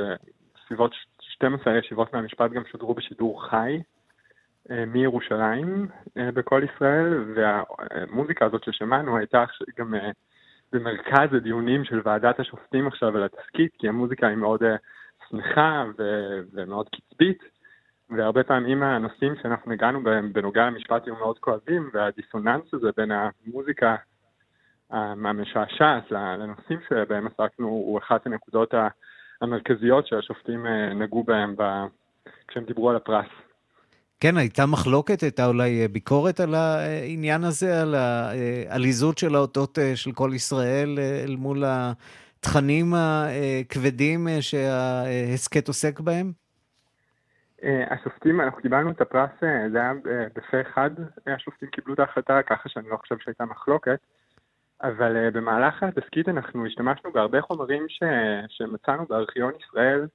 [0.55, 3.83] בסביבות 12 ישיבות מהמשפט גם שודרו בשידור חי
[4.87, 9.45] מירושלים בכל ישראל, והמוזיקה הזאת ששמענו הייתה
[9.79, 9.95] גם
[10.73, 14.63] במרכז הדיונים של ועדת השופטים עכשיו על התסכית, כי המוזיקה היא מאוד
[15.31, 15.85] שמחה
[16.53, 17.43] ומאוד קצבית,
[18.11, 23.97] והרבה פעמים הנושאים שאנחנו נגענו בהם בנוגע למשפט היו מאוד כואבים, והדיסוננס הזה בין המוזיקה
[24.91, 28.75] המשעשעת לנושאים שבהם עסקנו הוא אחת הנקודות
[29.41, 31.55] המרכזיות שהשופטים נגעו בהם
[32.49, 33.27] כשהם דיברו על הפרס.
[34.21, 40.31] כן, הייתה מחלוקת, הייתה אולי ביקורת על העניין הזה, על העליזות של האותות של כל
[40.35, 46.33] ישראל אל מול התכנים הכבדים שההסכת עוסק בהם?
[47.91, 49.31] השופטים, אנחנו קיבלנו את הפרס,
[49.73, 49.93] זה היה
[50.35, 50.91] בפה אחד,
[51.27, 53.99] השופטים קיבלו את ההחלטה, ככה שאני לא חושב שהייתה מחלוקת,
[54.85, 58.03] אבל במהלך התסכית אנחנו השתמשנו בהרבה חומרים ש...
[58.49, 60.07] שמצאנו בארכיון ישראל,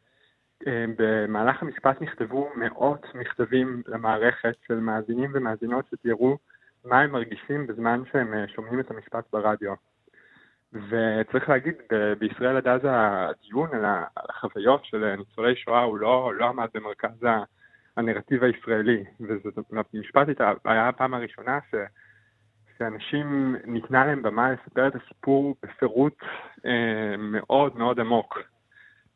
[0.98, 6.38] במהלך המשפט נכתבו מאות מכתבים למערכת של מאזינים ומאזינות שתיארו
[6.86, 9.74] מה הם מרגישים בזמן שהם שומעים את המשפט ברדיו.
[10.74, 11.76] וצריך להגיד,
[12.20, 13.86] בישראל עד אז הדיון על
[14.30, 17.26] החוויות של ניצולי שואה הוא לא, לא עמד במרכז
[17.98, 20.28] הנרטיב הישראלי, ובמשפט
[20.66, 21.76] היה הפעם הראשונה ש,
[22.80, 26.24] שאנשים, ניתנה להם במה לספר את הסיפור בפירוט
[26.66, 28.40] אה, מאוד מאוד עמוק.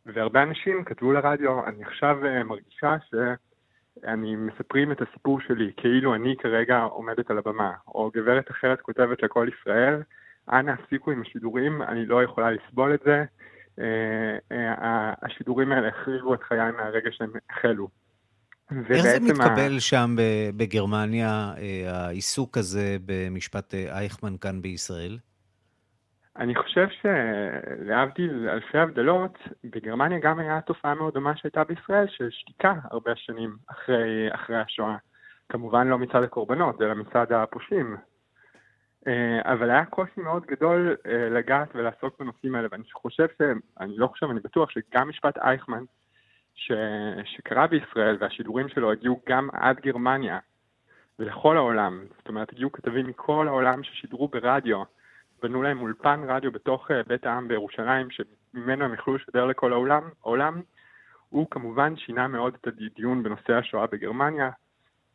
[0.06, 6.80] והרבה אנשים כתבו לרדיו, אני עכשיו מרגישה שאני מספרים את הסיפור שלי כאילו אני כרגע
[6.80, 10.02] עומדת על הבמה, או גברת אחרת כותבת לכל ישראל,
[10.52, 13.24] אנא הפסיקו עם השידורים, אני לא יכולה לסבול את זה.
[15.22, 17.88] השידורים האלה החריבו את חיי מהרגע שהם החלו.
[18.72, 19.80] איך זה מתקבל ה...
[19.80, 20.16] שם
[20.58, 21.54] בגרמניה,
[21.88, 25.18] העיסוק הזה במשפט אייכמן כאן בישראל?
[26.38, 32.74] אני חושב שלהבדיל אלפי הבדלות, בגרמניה גם היה תופעה מאוד דומה שהייתה בישראל, של שתיקה
[32.92, 34.96] הרבה שנים אחרי, אחרי השואה.
[35.50, 37.98] כמובן לא מצד הקורבנות, אלא מצד הפושעים.
[39.42, 40.96] אבל היה קושי מאוד גדול
[41.32, 43.42] לגעת ולעסוק בנושאים האלה, ואני חושב ש...
[43.80, 45.84] אני לא חושב, אני בטוח שגם משפט אייכמן,
[46.56, 46.72] ש...
[47.26, 50.40] שקרה בישראל, והשידורים שלו הגיעו גם עד גרמניה,
[51.20, 52.06] ולכל העולם.
[52.18, 54.84] זאת אומרת, הגיעו כתבים מכל העולם ששידרו ברדיו,
[55.44, 60.62] בנו להם אולפן רדיו בתוך בית העם בירושלים, שממנו הם יכלו לשדר לכל העולם, העולם.
[61.30, 64.50] הוא כמובן שינה מאוד את הדיון בנושא השואה בגרמניה,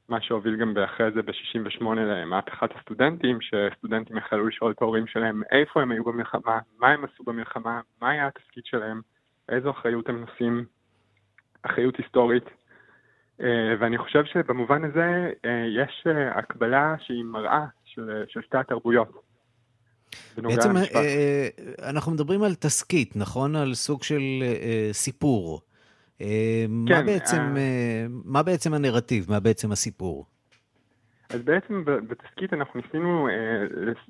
[0.09, 5.83] מה שהוביל גם אחרי זה ב-68 למהפכת הסטודנטים, שסטודנטים החלו לשאול את ההורים שלהם איפה
[5.83, 9.01] הם היו במלחמה, מה הם עשו במלחמה, מה היה התפקיד שלהם,
[9.49, 10.65] איזו אחריות הם נושאים,
[11.63, 12.45] אחריות היסטורית.
[13.81, 15.33] ואני חושב שבמובן הזה
[15.77, 19.23] יש הקבלה שהיא מראה של, של שתי התרבויות.
[20.37, 20.71] בעצם
[21.83, 23.57] אנחנו מדברים על תסכית, נכון?
[23.57, 24.23] על סוג של
[24.93, 25.61] סיפור.
[26.19, 26.27] כן,
[26.69, 27.55] מה, בעצם,
[28.25, 29.27] מה בעצם הנרטיב?
[29.29, 30.27] מה בעצם הסיפור?
[31.31, 33.29] אז בעצם בתסכית אנחנו ניסינו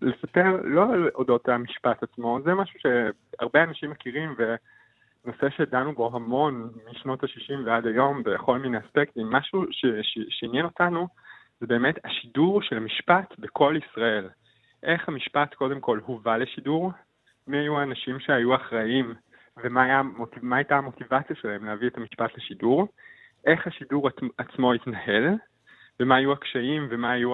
[0.03, 4.35] לספר לא על אודות המשפט עצמו, זה משהו שהרבה אנשים מכירים
[5.24, 9.31] ונושא שדנו בו המון משנות ה-60 ועד היום בכל מיני אספקטים.
[9.31, 9.64] משהו
[10.28, 11.09] שעניין אותנו
[11.61, 14.28] זה באמת השידור של המשפט בכל ישראל.
[14.83, 16.92] איך המשפט קודם כל הובא לשידור,
[17.46, 19.14] מי היו האנשים שהיו אחראים?
[19.64, 20.02] ומה היה,
[20.52, 22.88] הייתה המוטיבציה שלהם להביא את המשפט לשידור,
[23.46, 25.35] איך השידור עצמו התנהל,
[26.00, 26.87] ומה היו הקשיים?
[26.90, 27.33] ומה היו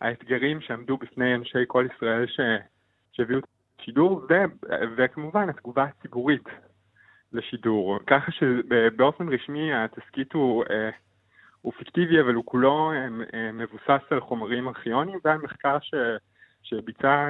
[0.00, 2.40] האתגרים שעמדו בפני אנשי כל ישראל ש...
[3.12, 3.44] שהביאו את
[3.80, 4.34] השידור, ו...
[4.96, 6.48] וכמובן התגובה הציבורית
[7.32, 7.98] לשידור.
[8.06, 10.64] ככה שבאופן רשמי התסכית הוא,
[11.62, 12.92] הוא פיקטיבי, אבל הוא כולו
[13.52, 15.94] מבוסס על חומרים ארכיונים ועל מחקר ש...
[16.62, 17.28] שביצעה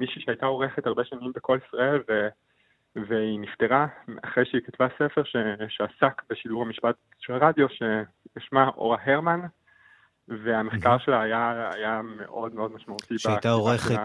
[0.00, 2.28] מישהי שהייתה עורכת הרבה שנים בכל ישראל, ו...
[3.08, 3.86] והיא נפטרה
[4.24, 5.36] אחרי שהיא כתבה ספר ש...
[5.68, 9.40] שעסק בשידור המשפט של הרדיו, ששמה אורה הרמן,
[10.28, 13.18] והמחקר שלה היה, היה מאוד מאוד משמעותי.
[13.18, 14.00] שהייתה עורכת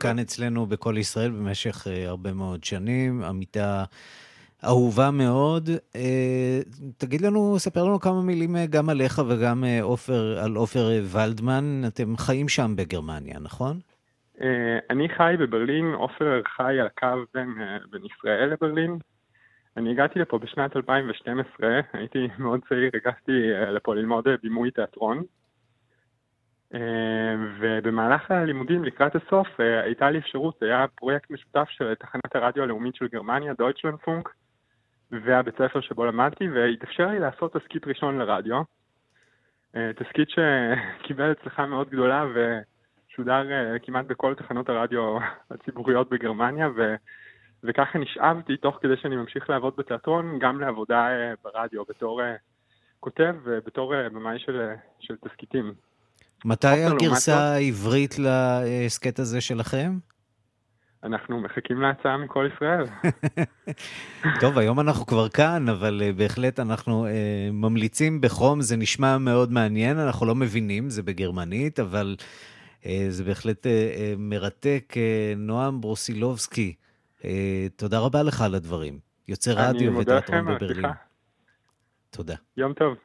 [0.00, 3.84] כאן אצלנו בכל ישראל במשך הרבה מאוד שנים, עמיתה
[4.64, 5.70] אהובה מאוד.
[6.98, 11.82] תגיד לנו, ספר לנו כמה מילים גם עליך וגם אופר, על עופר ולדמן.
[11.86, 13.80] אתם חיים שם בגרמניה, נכון?
[14.90, 17.54] אני חי בברלין, עופר חי על הקו בין,
[17.90, 18.98] בין ישראל לברלין.
[19.76, 23.32] אני הגעתי לפה בשנת 2012, הייתי מאוד צעיר, הגעתי
[23.72, 25.22] לפה ללמוד בימוי תיאטרון.
[27.60, 29.48] ובמהלך הלימודים לקראת הסוף
[29.84, 34.28] הייתה לי אפשרות, היה פרויקט משותף של תחנת הרדיו הלאומית של גרמניה, דויטשלנד פונק,
[35.12, 38.62] והבית ספר שבו למדתי, והתאפשר לי לעשות תסכית ראשון לרדיו.
[39.72, 43.46] תסכית שקיבל הצלחה מאוד גדולה ושודר
[43.82, 45.18] כמעט בכל תחנות הרדיו
[45.50, 46.94] הציבוריות בגרמניה, ו...
[47.64, 51.08] וככה נשאבתי, תוך כדי שאני ממשיך לעבוד בתיאטרון, גם לעבודה
[51.44, 52.20] ברדיו, בתור
[53.00, 54.70] כותב ובתור במאי של,
[55.00, 55.74] של תסכיתים.
[56.44, 59.92] מתי הגרסה העברית להסכת הזה שלכם?
[61.04, 62.84] אנחנו מחכים להצעה מכל ישראל.
[64.40, 67.06] טוב, היום אנחנו כבר כאן, אבל בהחלט אנחנו
[67.52, 72.16] ממליצים בחום, זה נשמע מאוד מעניין, אנחנו לא מבינים, זה בגרמנית, אבל
[73.08, 73.66] זה בהחלט
[74.18, 74.94] מרתק.
[75.36, 76.74] נועם ברוסילובסקי,
[77.76, 78.98] תודה רבה לך על הדברים.
[79.28, 80.84] יוצא רדיו ותיאטרון בברלין.
[82.10, 82.34] תודה.
[82.56, 82.96] יום טוב.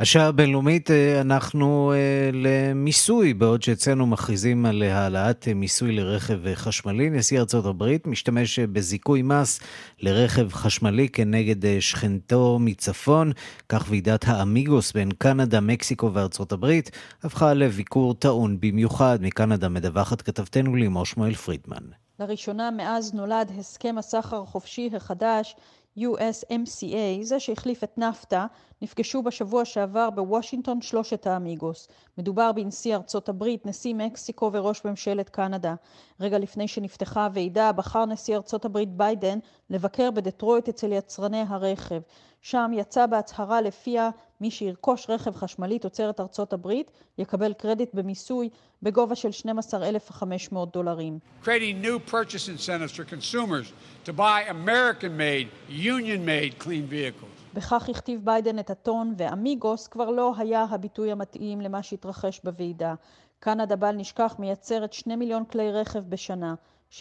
[0.00, 1.92] השעה הבינלאומית, אנחנו
[2.32, 7.10] למיסוי, בעוד שאצלנו מכריזים על העלאת מיסוי לרכב חשמלי.
[7.10, 9.60] נשיא ארצות הברית משתמש בזיכוי מס
[10.00, 13.32] לרכב חשמלי כנגד שכנתו מצפון.
[13.68, 16.90] כך ועידת האמיגוס בין קנדה, מקסיקו וארצות הברית
[17.22, 19.18] הפכה לביקור טעון במיוחד.
[19.22, 21.82] מקנדה מדווחת כתבתנו לימור שמואל פרידמן.
[22.20, 25.56] לראשונה מאז נולד הסכם הסחר החופשי החדש,
[25.98, 28.46] USMCA, זה שהחליף את נפטה,
[28.82, 31.88] נפגשו בשבוע שעבר בוושינגטון שלושת האמיגוס.
[32.18, 35.74] מדובר בנשיא ארצות הברית, נשיא מקסיקו וראש ממשלת קנדה.
[36.20, 39.38] רגע לפני שנפתחה הוועידה, בחר נשיא ארצות הברית ביידן
[39.70, 42.00] לבקר בדטרויט אצל יצרני הרכב.
[42.40, 48.48] שם יצא בהצהרה לפיה מי שירכוש רכב חשמלי תוצרת ארצות הברית יקבל קרדיט במיסוי
[48.82, 51.18] בגובה של 12,500 דולרים.
[51.44, 53.72] Creating new purchase incentives for consumers
[54.06, 57.40] to buy American-made, union-made clean vehicles.
[57.54, 62.94] בכך הכתיב ביידן את הטון, ואמיגוס כבר לא היה הביטוי המתאים למה שהתרחש בוועידה.
[63.40, 66.54] קנדה בל נשכח מייצרת 2 מיליון כלי רכב בשנה.
[66.90, 67.00] 75%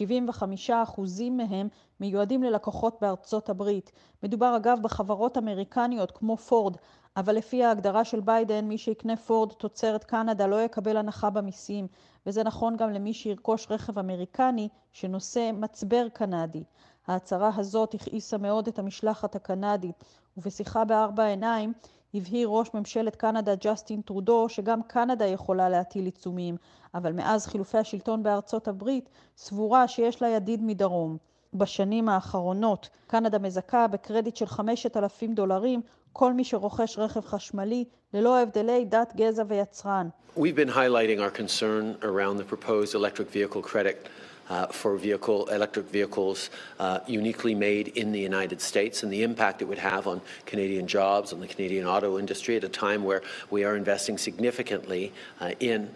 [1.32, 1.68] מהם
[2.00, 3.92] מיועדים ללקוחות בארצות הברית.
[4.24, 6.78] מדובר אגב בחברות אמריקניות כמו פורד,
[7.18, 11.88] אבל לפי ההגדרה של ביידן, מי שיקנה פורד תוצרת קנדה לא יקבל הנחה במיסים,
[12.26, 16.64] וזה נכון גם למי שירכוש רכב אמריקני שנושא מצבר קנדי.
[17.08, 20.04] ההצהרה הזאת הכעיסה מאוד את המשלחת הקנדית,
[20.38, 21.74] ובשיחה בארבע עיניים
[22.14, 26.58] הבהיר ראש ממשלת קנדה ג'סטין טרודו שגם קנדה יכולה להטיל עיצומים,
[26.94, 31.18] אבל מאז חילופי השלטון בארצות הברית סבורה שיש לה ידיד מדרום.
[31.54, 35.82] בשנים האחרונות קנדה מזכה בקרדיט של 5,000 דולרים
[36.14, 40.10] כל מי שרוכש רכב חשמלי ללא הבדלי דת, גזע ויצרן.
[40.38, 44.10] We've been highlighting our concern around the proposed electric vehicle credit
[44.49, 49.63] Uh, for vehicle, electric vehicles uh, uniquely made in the United States and the impact
[49.63, 53.23] it would have on Canadian jobs, on the Canadian auto industry at a time where
[53.51, 55.89] we are investing significantly uh, in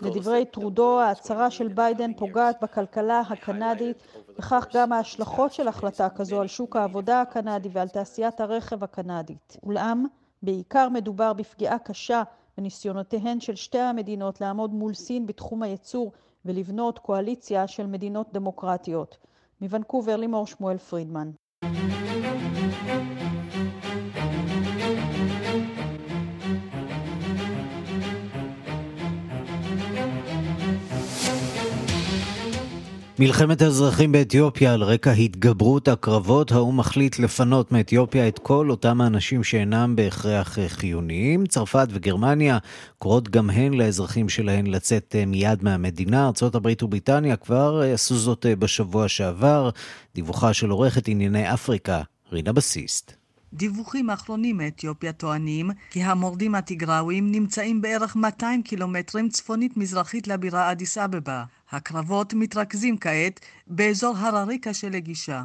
[0.00, 3.96] לדברי טרודו, ההצהרה של ביידן פוגעת בכלכלה הקנדית,
[4.38, 9.56] וכך גם ההשלכות של החלטה כזו על שוק העבודה הקנדי ועל תעשיית הרכב הקנדית.
[9.62, 10.06] אולם,
[10.42, 12.22] בעיקר מדובר בפגיעה קשה
[12.57, 16.11] בניסיונותיהן של שתי המדינות לעמוד מול סין בתחום הייצור
[16.45, 19.17] ולבנות קואליציה של מדינות דמוקרטיות.
[19.61, 21.31] מוונקובר לימור שמואל פרידמן.
[33.19, 39.43] מלחמת האזרחים באתיופיה על רקע התגברות הקרבות, האו"ם מחליט לפנות מאתיופיה את כל אותם האנשים
[39.43, 41.45] שאינם בהכרח חיוניים.
[41.45, 42.57] צרפת וגרמניה
[42.97, 46.31] קוראות גם הן לאזרחים שלהן לצאת מיד מהמדינה.
[46.41, 49.69] ארה"ב ובריטניה כבר עשו זאת בשבוע שעבר.
[50.15, 53.22] דיווחה של עורכת ענייני אפריקה, רינה בסיסט.
[53.53, 60.97] דיווחים אחרונים מאתיופיה טוענים כי המורדים הטיגראווים נמצאים בערך 200 קילומטרים צפונית מזרחית לבירה אדיס
[60.97, 61.43] אבבה.
[61.71, 65.43] הקרבות מתרכזים כעת באזור הרריקה שלגישה.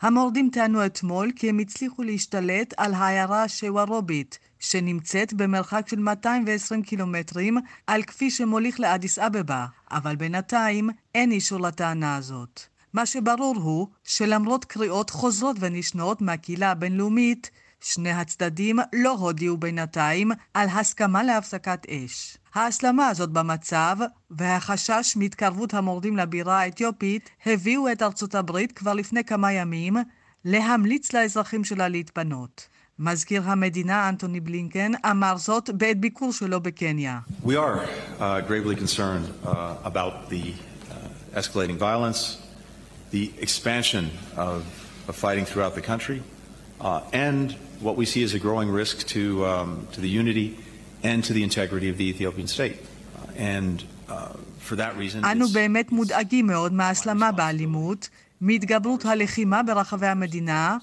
[0.00, 7.58] המורדים טענו אתמול כי הם הצליחו להשתלט על העיירה שווארובית, שנמצאת במרחק של 220 קילומטרים
[7.86, 12.73] על כביש שמוליך לאדיס אבבה, אבל בינתיים אין אישור לטענה הזאת.
[12.94, 20.68] מה שברור הוא שלמרות קריאות חוזרות ונשנות מהקהילה הבינלאומית שני הצדדים לא הודיעו בינתיים על
[20.68, 22.36] הסכמה להפסקת אש.
[22.54, 23.96] ההסלמה הזאת במצב
[24.30, 29.96] והחשש מהתקרבות המורדים לבירה האתיופית הביאו את ארצות הברית כבר לפני כמה ימים
[30.44, 32.68] להמליץ לאזרחים שלה להתפנות.
[32.98, 37.18] מזכיר המדינה אנטוני בלינקן אמר זאת בעת ביקור שלו בקניה.
[37.44, 37.78] We are
[38.18, 38.40] uh,
[38.80, 39.88] concerned uh,
[40.30, 40.52] the
[41.34, 42.43] uh,
[43.18, 44.04] the expansion
[44.48, 44.60] of,
[45.08, 46.18] of fighting throughout the country,
[46.80, 47.46] uh, and
[47.86, 50.48] what we see as a growing risk to, um, to the unity
[51.10, 52.78] and to the integrity of the Ethiopian state.
[52.80, 53.76] Uh, and
[54.08, 54.32] uh,
[54.66, 55.24] for that reason...
[55.24, 58.08] אנו באמת מודאגים מאוד מההסלמה באלימות,
[58.40, 60.78] מהתגברות הלחימה ברחבי המדינה,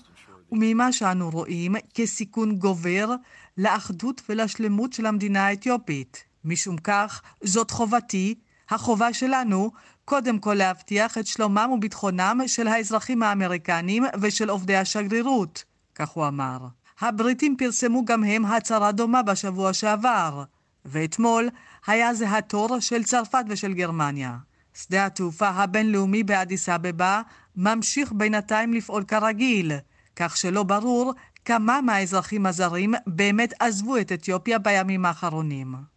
[0.51, 3.15] וממה שאנו רואים כסיכון גובר
[3.57, 6.23] לאחדות ולשלמות של המדינה האתיופית.
[6.45, 8.35] משום כך, זאת חובתי,
[8.69, 9.71] החובה שלנו,
[10.05, 15.63] קודם כל להבטיח את שלומם וביטחונם של האזרחים האמריקנים ושל עובדי השגרירות,
[15.95, 16.57] כך הוא אמר.
[17.01, 20.43] הבריטים פרסמו גם הם הצהרה דומה בשבוע שעבר,
[20.85, 21.49] ואתמול
[21.87, 24.37] היה זה התור של צרפת ושל גרמניה.
[24.73, 27.21] שדה התעופה הבינלאומי באדיס אבבה
[27.55, 29.71] ממשיך בינתיים לפעול כרגיל,
[30.15, 31.13] כך שלא ברור
[31.45, 35.90] כמה מהאזרחים הזרים באמת עזבו את אתיופיה בימים האחרונים.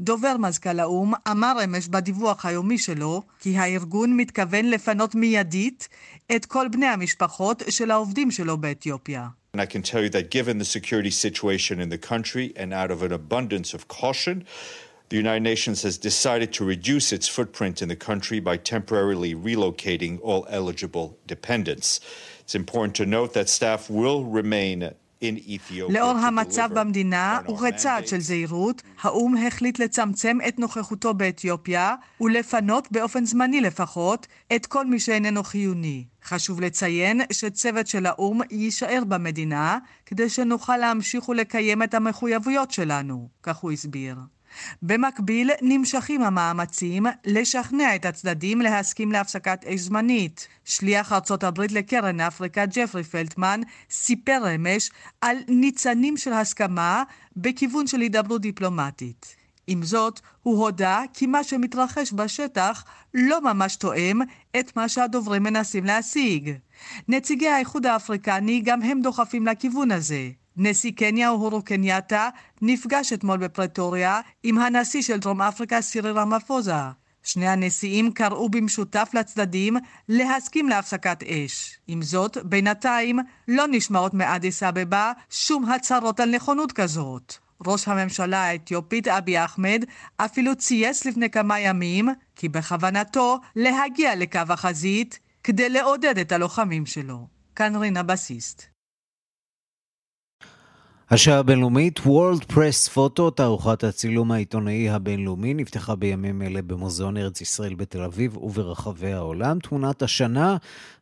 [0.00, 5.88] דובר מזכ"ל האו"ם אמר אמש בדיווח היומי שלו כי הארגון מתכוון לפנות מיידית
[6.36, 9.28] את כל בני המשפחות של העובדים שלו באתיופיה.
[9.56, 12.90] And I can tell you that given the security situation in the country and out
[12.90, 14.44] of an abundance of caution,
[15.10, 20.18] the United Nations has decided to reduce its footprint in the country by temporarily relocating
[20.22, 22.00] all eligible dependents.
[22.40, 24.90] It's important to note that staff will remain
[25.89, 33.61] לאור המצב במדינה וכצעד של זהירות, האו"ם החליט לצמצם את נוכחותו באתיופיה ולפנות באופן זמני
[33.61, 36.05] לפחות את כל מי שאיננו חיוני.
[36.23, 43.57] חשוב לציין שצוות של האו"ם יישאר במדינה כדי שנוכל להמשיך ולקיים את המחויבויות שלנו, כך
[43.57, 44.15] הוא הסביר.
[44.81, 50.47] במקביל נמשכים המאמצים לשכנע את הצדדים להסכים להפסקת אש זמנית.
[50.65, 54.89] שליח ארצות הברית לקרן אפריקה ג'פרי פלטמן סיפר אמש
[55.21, 57.03] על ניצנים של הסכמה
[57.35, 59.35] בכיוון של הידברות דיפלומטית.
[59.67, 62.83] עם זאת, הוא הודה כי מה שמתרחש בשטח
[63.13, 64.19] לא ממש תואם
[64.59, 66.53] את מה שהדוברים מנסים להשיג.
[67.07, 70.29] נציגי האיחוד האפריקני גם הם דוחפים לכיוון הזה.
[70.61, 72.29] נשיא קניה אוהורו קנייתה
[72.61, 76.73] נפגש אתמול בפרטוריה עם הנשיא של דרום אפריקה סירי רמפוזה.
[77.23, 79.77] שני הנשיאים קראו במשותף לצדדים
[80.09, 81.79] להסכים להפסקת אש.
[81.87, 87.33] עם זאת, בינתיים לא נשמעות מאדיס אבבה שום הצהרות על נכונות כזאת.
[87.65, 89.83] ראש הממשלה האתיופית אבי אחמד
[90.17, 97.27] אפילו צייץ לפני כמה ימים כי בכוונתו להגיע לקו החזית כדי לעודד את הלוחמים שלו.
[97.55, 98.78] כאן רינה בסיסט.
[101.11, 107.75] השעה הבינלאומית World Press Photo, תערוכת הצילום העיתונאי הבינלאומי, נפתחה בימים אלה במוזיאון ארץ ישראל
[107.75, 109.59] בתל אביב וברחבי העולם.
[109.59, 110.57] תמונת השנה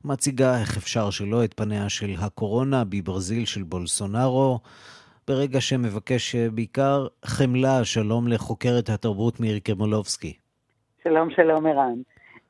[0.06, 4.60] מציגה, איך אפשר שלא, את פניה של הקורונה בברזיל של בולסונארו.
[5.28, 10.34] ברגע שמבקש בעיקר חמלה, שלום לחוקרת התרבות מירי קרמולובסקי.
[11.04, 11.96] שלום, שלום ערן.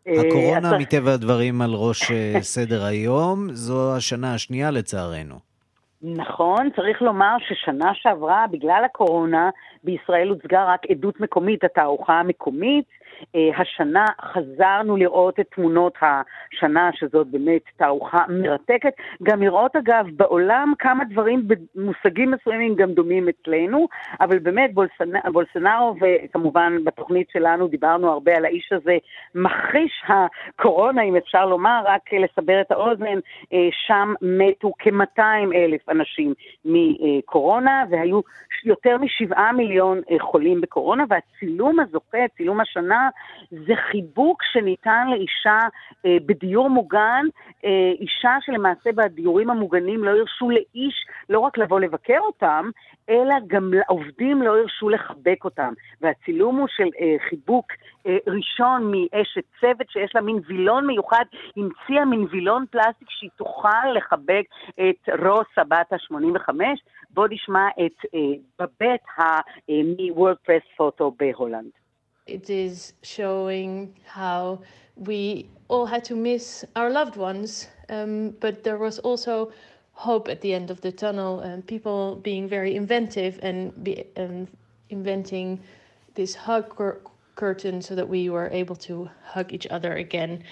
[0.08, 5.47] הקורונה אה, מטבע הדברים על ראש אה, סדר היום, זו השנה השנייה לצערנו.
[6.02, 9.50] נכון, צריך לומר ששנה שעברה, בגלל הקורונה,
[9.84, 12.86] בישראל הוצגה רק עדות מקומית, התערוכה המקומית.
[13.36, 18.94] אה, השנה חזרנו לראות את תמונות השנה, שזאת באמת תערוכה מרתקת.
[19.24, 23.88] גם לראות, אגב, בעולם כמה דברים במושגים מסוימים גם דומים אצלנו,
[24.22, 25.32] אבל באמת בולסנ...
[25.32, 28.98] בולסנארו, וכמובן בתוכנית שלנו דיברנו הרבה על האיש הזה,
[29.36, 33.20] מכחיש הקורונה, אם אפשר לומר, רק לסבר את האוזן,
[33.54, 36.34] אה, שם מתו כ-200 אלף אנשים
[36.66, 38.22] מקורונה, והיו
[38.66, 43.07] יותר משבעה מיליון אה, חולים בקורונה, והצילום הזוכה, צילום השנה,
[43.52, 45.60] זה חיבוק שניתן לאישה
[46.06, 47.26] אה, בדיור מוגן,
[47.66, 52.70] אה, אישה שלמעשה בדיורים המוגנים לא הרשו לאיש לא רק לבוא לבקר אותם,
[53.10, 55.74] אלא גם לעובדים לא הרשו לחבק אותם.
[56.02, 57.72] והצילום הוא של אה, חיבוק
[58.08, 61.26] אה, ראשון מאשת צוות שיש לה מין וילון מיוחד,
[61.58, 64.44] המציאה מין וילון פלסטיק שהיא תוכל לחבק
[64.74, 66.54] את רוס הבת ה-85.
[67.10, 68.20] בואו נשמע את אה,
[68.60, 69.02] בבית
[69.70, 71.87] מ-WordPress פוטו בהולנד.
[72.28, 74.62] It is showing how
[74.96, 79.52] we all had to miss our loved ones, um, but there was also
[79.94, 84.48] hope at the end of the tunnel, and people being very inventive and, be, and
[84.90, 85.60] inventing
[86.14, 87.02] this hug cur-
[87.36, 90.44] curtain so that we were able to hug each other again.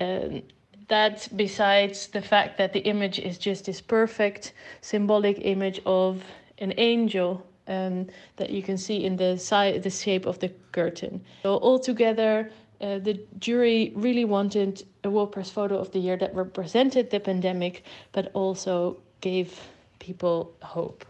[0.00, 0.42] Um,
[0.88, 6.22] that besides the fact that the image is just this perfect symbolic image of
[6.58, 8.06] an angel um,
[8.36, 11.24] that you can see in the side, the shape of the curtain.
[11.42, 12.50] So altogether,
[12.80, 17.84] uh, the jury really wanted a WordPress photo of the year that represented the pandemic,
[18.12, 19.58] but also gave
[19.98, 21.04] people hope.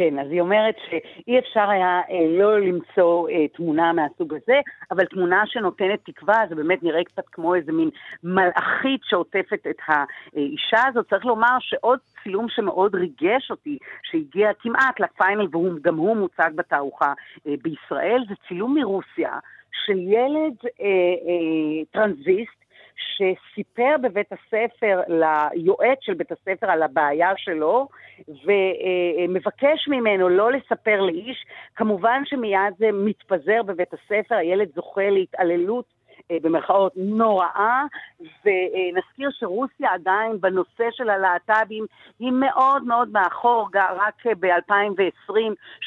[0.00, 5.04] כן, אז היא אומרת שאי אפשר היה אה, לא למצוא אה, תמונה מהסוג הזה, אבל
[5.04, 7.90] תמונה שנותנת תקווה, זה באמת נראה קצת כמו איזה מין
[8.24, 11.08] מלאכית שעוטפת את האישה הזאת.
[11.10, 17.12] צריך לומר שעוד צילום שמאוד ריגש אותי, שהגיע כמעט לפיינל וגם הוא מוצג בתערוכה
[17.46, 19.38] אה, בישראל, זה צילום מרוסיה
[19.86, 22.59] של ילד אה, אה, טרנזיסט
[23.00, 27.88] שסיפר בבית הספר ליועץ של בית הספר על הבעיה שלו,
[28.28, 31.44] ומבקש ממנו לא לספר לאיש.
[31.76, 35.99] כמובן שמיד זה מתפזר בבית הספר, הילד זוכה להתעללות
[36.42, 37.84] במרכאות נוראה,
[38.20, 41.86] ונזכיר שרוסיה עדיין בנושא של הלהט"בים
[42.18, 45.34] היא מאוד מאוד מאחור, רק ב-2020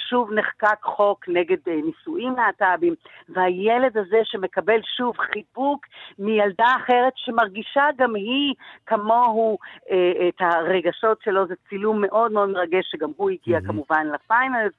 [0.10, 2.94] שוב נחקק חוק נגד אה, נישואים להט"בים,
[3.30, 5.86] והילד הזה שמקבל שוב חיבוק
[6.20, 8.54] מילדה אחרת שמרגישה גם היא
[8.86, 9.58] כמוהו
[9.92, 13.68] אה, את הרגשות שלו, זה צילום מאוד מאוד מרגש שגם הוא הגיע mm-hmm.
[13.68, 14.74] כמובן לפיינלס.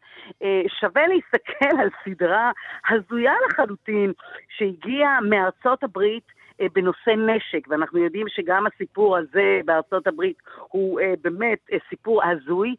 [0.80, 2.50] שווה להסתכל על סדרה
[2.88, 4.12] הזויה לחלוטין
[4.56, 6.24] שהגיעה מארצות בארצות הברית
[6.60, 10.36] אה, בנושא נשק, ואנחנו יודעים שגם הסיפור הזה בארצות הברית
[10.68, 12.74] הוא אה, באמת אה, סיפור הזוי.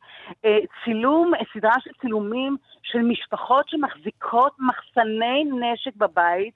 [0.83, 6.53] צילום, סדרה של צילומים של משפחות שמחזיקות מחסני נשק בבית.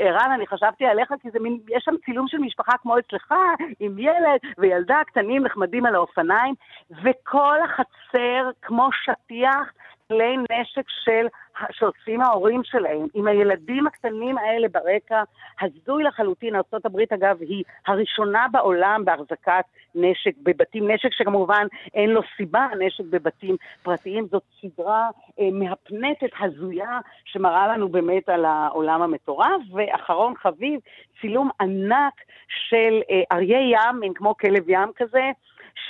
[0.00, 3.34] ערן, אני חשבתי עליך כי זה מין, יש שם צילום של משפחה כמו אצלך,
[3.80, 6.54] עם ילד וילדה קטנים נחמדים על האופניים,
[6.90, 9.72] וכל החצר כמו שטיח.
[10.08, 11.26] כלי נשק של,
[11.70, 15.22] שעושים ההורים שלהם, עם הילדים הקטנים האלה ברקע,
[15.60, 16.54] הזוי לחלוטין.
[16.54, 23.56] ארה"ב, אגב, היא הראשונה בעולם בהחזקת נשק בבתים, נשק שכמובן אין לו סיבה, נשק בבתים
[23.82, 24.26] פרטיים.
[24.30, 25.08] זאת סדרה
[25.40, 29.60] אה, מהפנטת, הזויה, שמראה לנו באמת על העולם המטורף.
[29.72, 30.80] ואחרון חביב,
[31.20, 32.14] צילום ענק
[32.48, 35.30] של אה, אריה ים, מין כמו כלב ים כזה,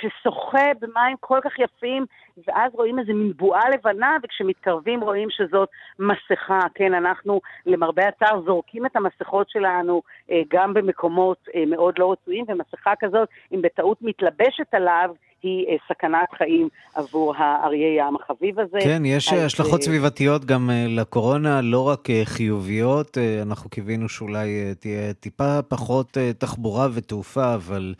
[0.01, 2.05] ששוחה במים כל כך יפים,
[2.47, 5.69] ואז רואים איזה מין בועה לבנה, וכשמתקרבים רואים שזאת
[5.99, 6.59] מסכה.
[6.75, 12.45] כן, אנחנו למרבה הצער זורקים את המסכות שלנו אה, גם במקומות אה, מאוד לא רצויים,
[12.47, 15.09] ומסכה כזאת, אם בטעות מתלבשת עליו,
[15.43, 18.77] היא אה, סכנת חיים עבור האריה ים החביב הזה.
[18.83, 23.17] כן, יש אז, השלכות סביבתיות גם לקורונה, לא רק חיוביות.
[23.41, 27.93] אנחנו קיווינו שאולי תהיה טיפה פחות תחבורה ותעופה, אבל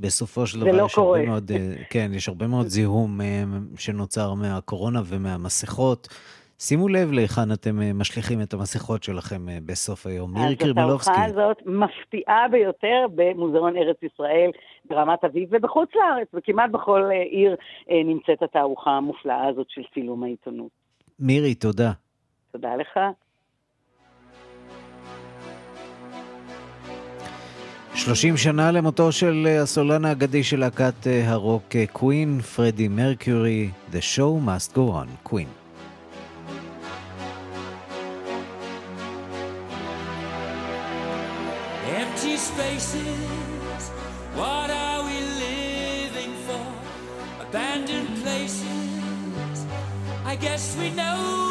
[0.00, 1.18] בסופו של דבר לא יש קורה.
[1.18, 3.42] הרבה מאוד, אה, כן, יש הרבה מאוד זיהום אה,
[3.76, 6.08] שנוצר מהקורונה ומהמסכות.
[6.58, 10.34] שימו לב להיכן אתם אה, משליכים את המסכות שלכם בסוף היום.
[10.34, 11.10] מירי קרימלובסקי.
[11.10, 14.50] אז התערוכה הזאת מפתיעה ביותר במוזיאון ארץ ישראל
[14.84, 17.56] ברמת אביב ובחוץ לארץ, וכמעט בכל עיר
[18.04, 20.70] נמצאת התערוכה המופלאה הזאת של צילום העיתונות.
[21.18, 21.92] מירי, תודה.
[22.52, 22.98] תודה לך.
[28.04, 34.16] 30 שנה למותו של אה, הסולן האגדי של להקת אה, הרוק קווין, פרדי מרקיורי, The
[34.16, 35.48] Show Must Go On, קווין.
[50.32, 51.49] I guess we know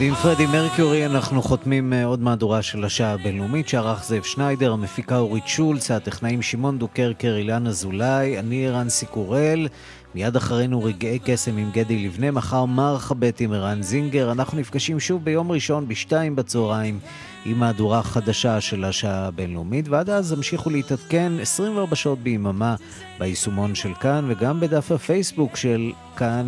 [0.00, 5.18] ועם פרדי מרקיורי אנחנו חותמים אה, עוד מהדורה של השעה הבינלאומית שערך זאב שניידר, המפיקה
[5.18, 9.68] אורית שולץ, הטכנאים שמעון דוקרקר, אילן אזולאי, אני ערן סיקורל,
[10.14, 15.24] מיד אחרינו רגעי קסם עם גדי לבנה, מחר מרחבת עם ערן זינגר, אנחנו נפגשים שוב
[15.24, 16.98] ביום ראשון בשתיים בצהריים
[17.44, 22.74] עם מהדורה חדשה של השעה הבינלאומית, ועד אז המשיכו להתעדכן 24 שעות ביממה
[23.18, 26.46] ביישומון של כאן וגם בדף הפייסבוק של כאן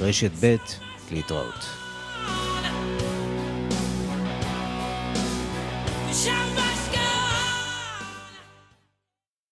[0.00, 0.56] רשת ב'
[1.12, 1.83] להתראות.
[6.14, 6.43] Sunshine.